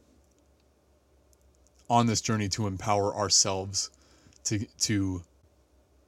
[1.91, 3.91] on this journey to empower ourselves
[4.45, 5.23] to to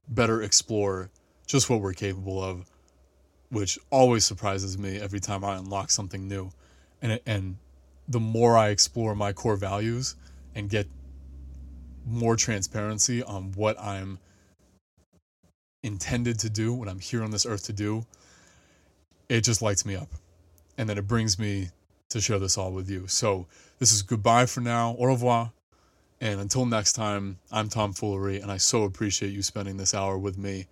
[0.09, 1.11] better explore
[1.47, 2.71] just what we're capable of,
[3.51, 6.51] which always surprises me every time I unlock something new.
[7.03, 7.57] And and
[8.09, 10.15] the more I explore my core values
[10.55, 10.87] and get
[12.07, 14.19] more transparency on what I'm
[15.83, 18.05] intended to do, what I'm here on this earth to do,
[19.29, 20.09] it just lights me up.
[20.77, 21.69] And then it brings me
[22.11, 23.07] to share this all with you.
[23.07, 23.47] So
[23.79, 24.97] this is goodbye for now.
[24.99, 25.53] Au revoir.
[26.21, 30.17] And until next time, I'm Tom Foolery, and I so appreciate you spending this hour
[30.17, 30.67] with me.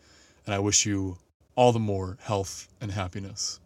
[0.47, 1.19] And I wish you
[1.55, 3.61] all the more health and happiness.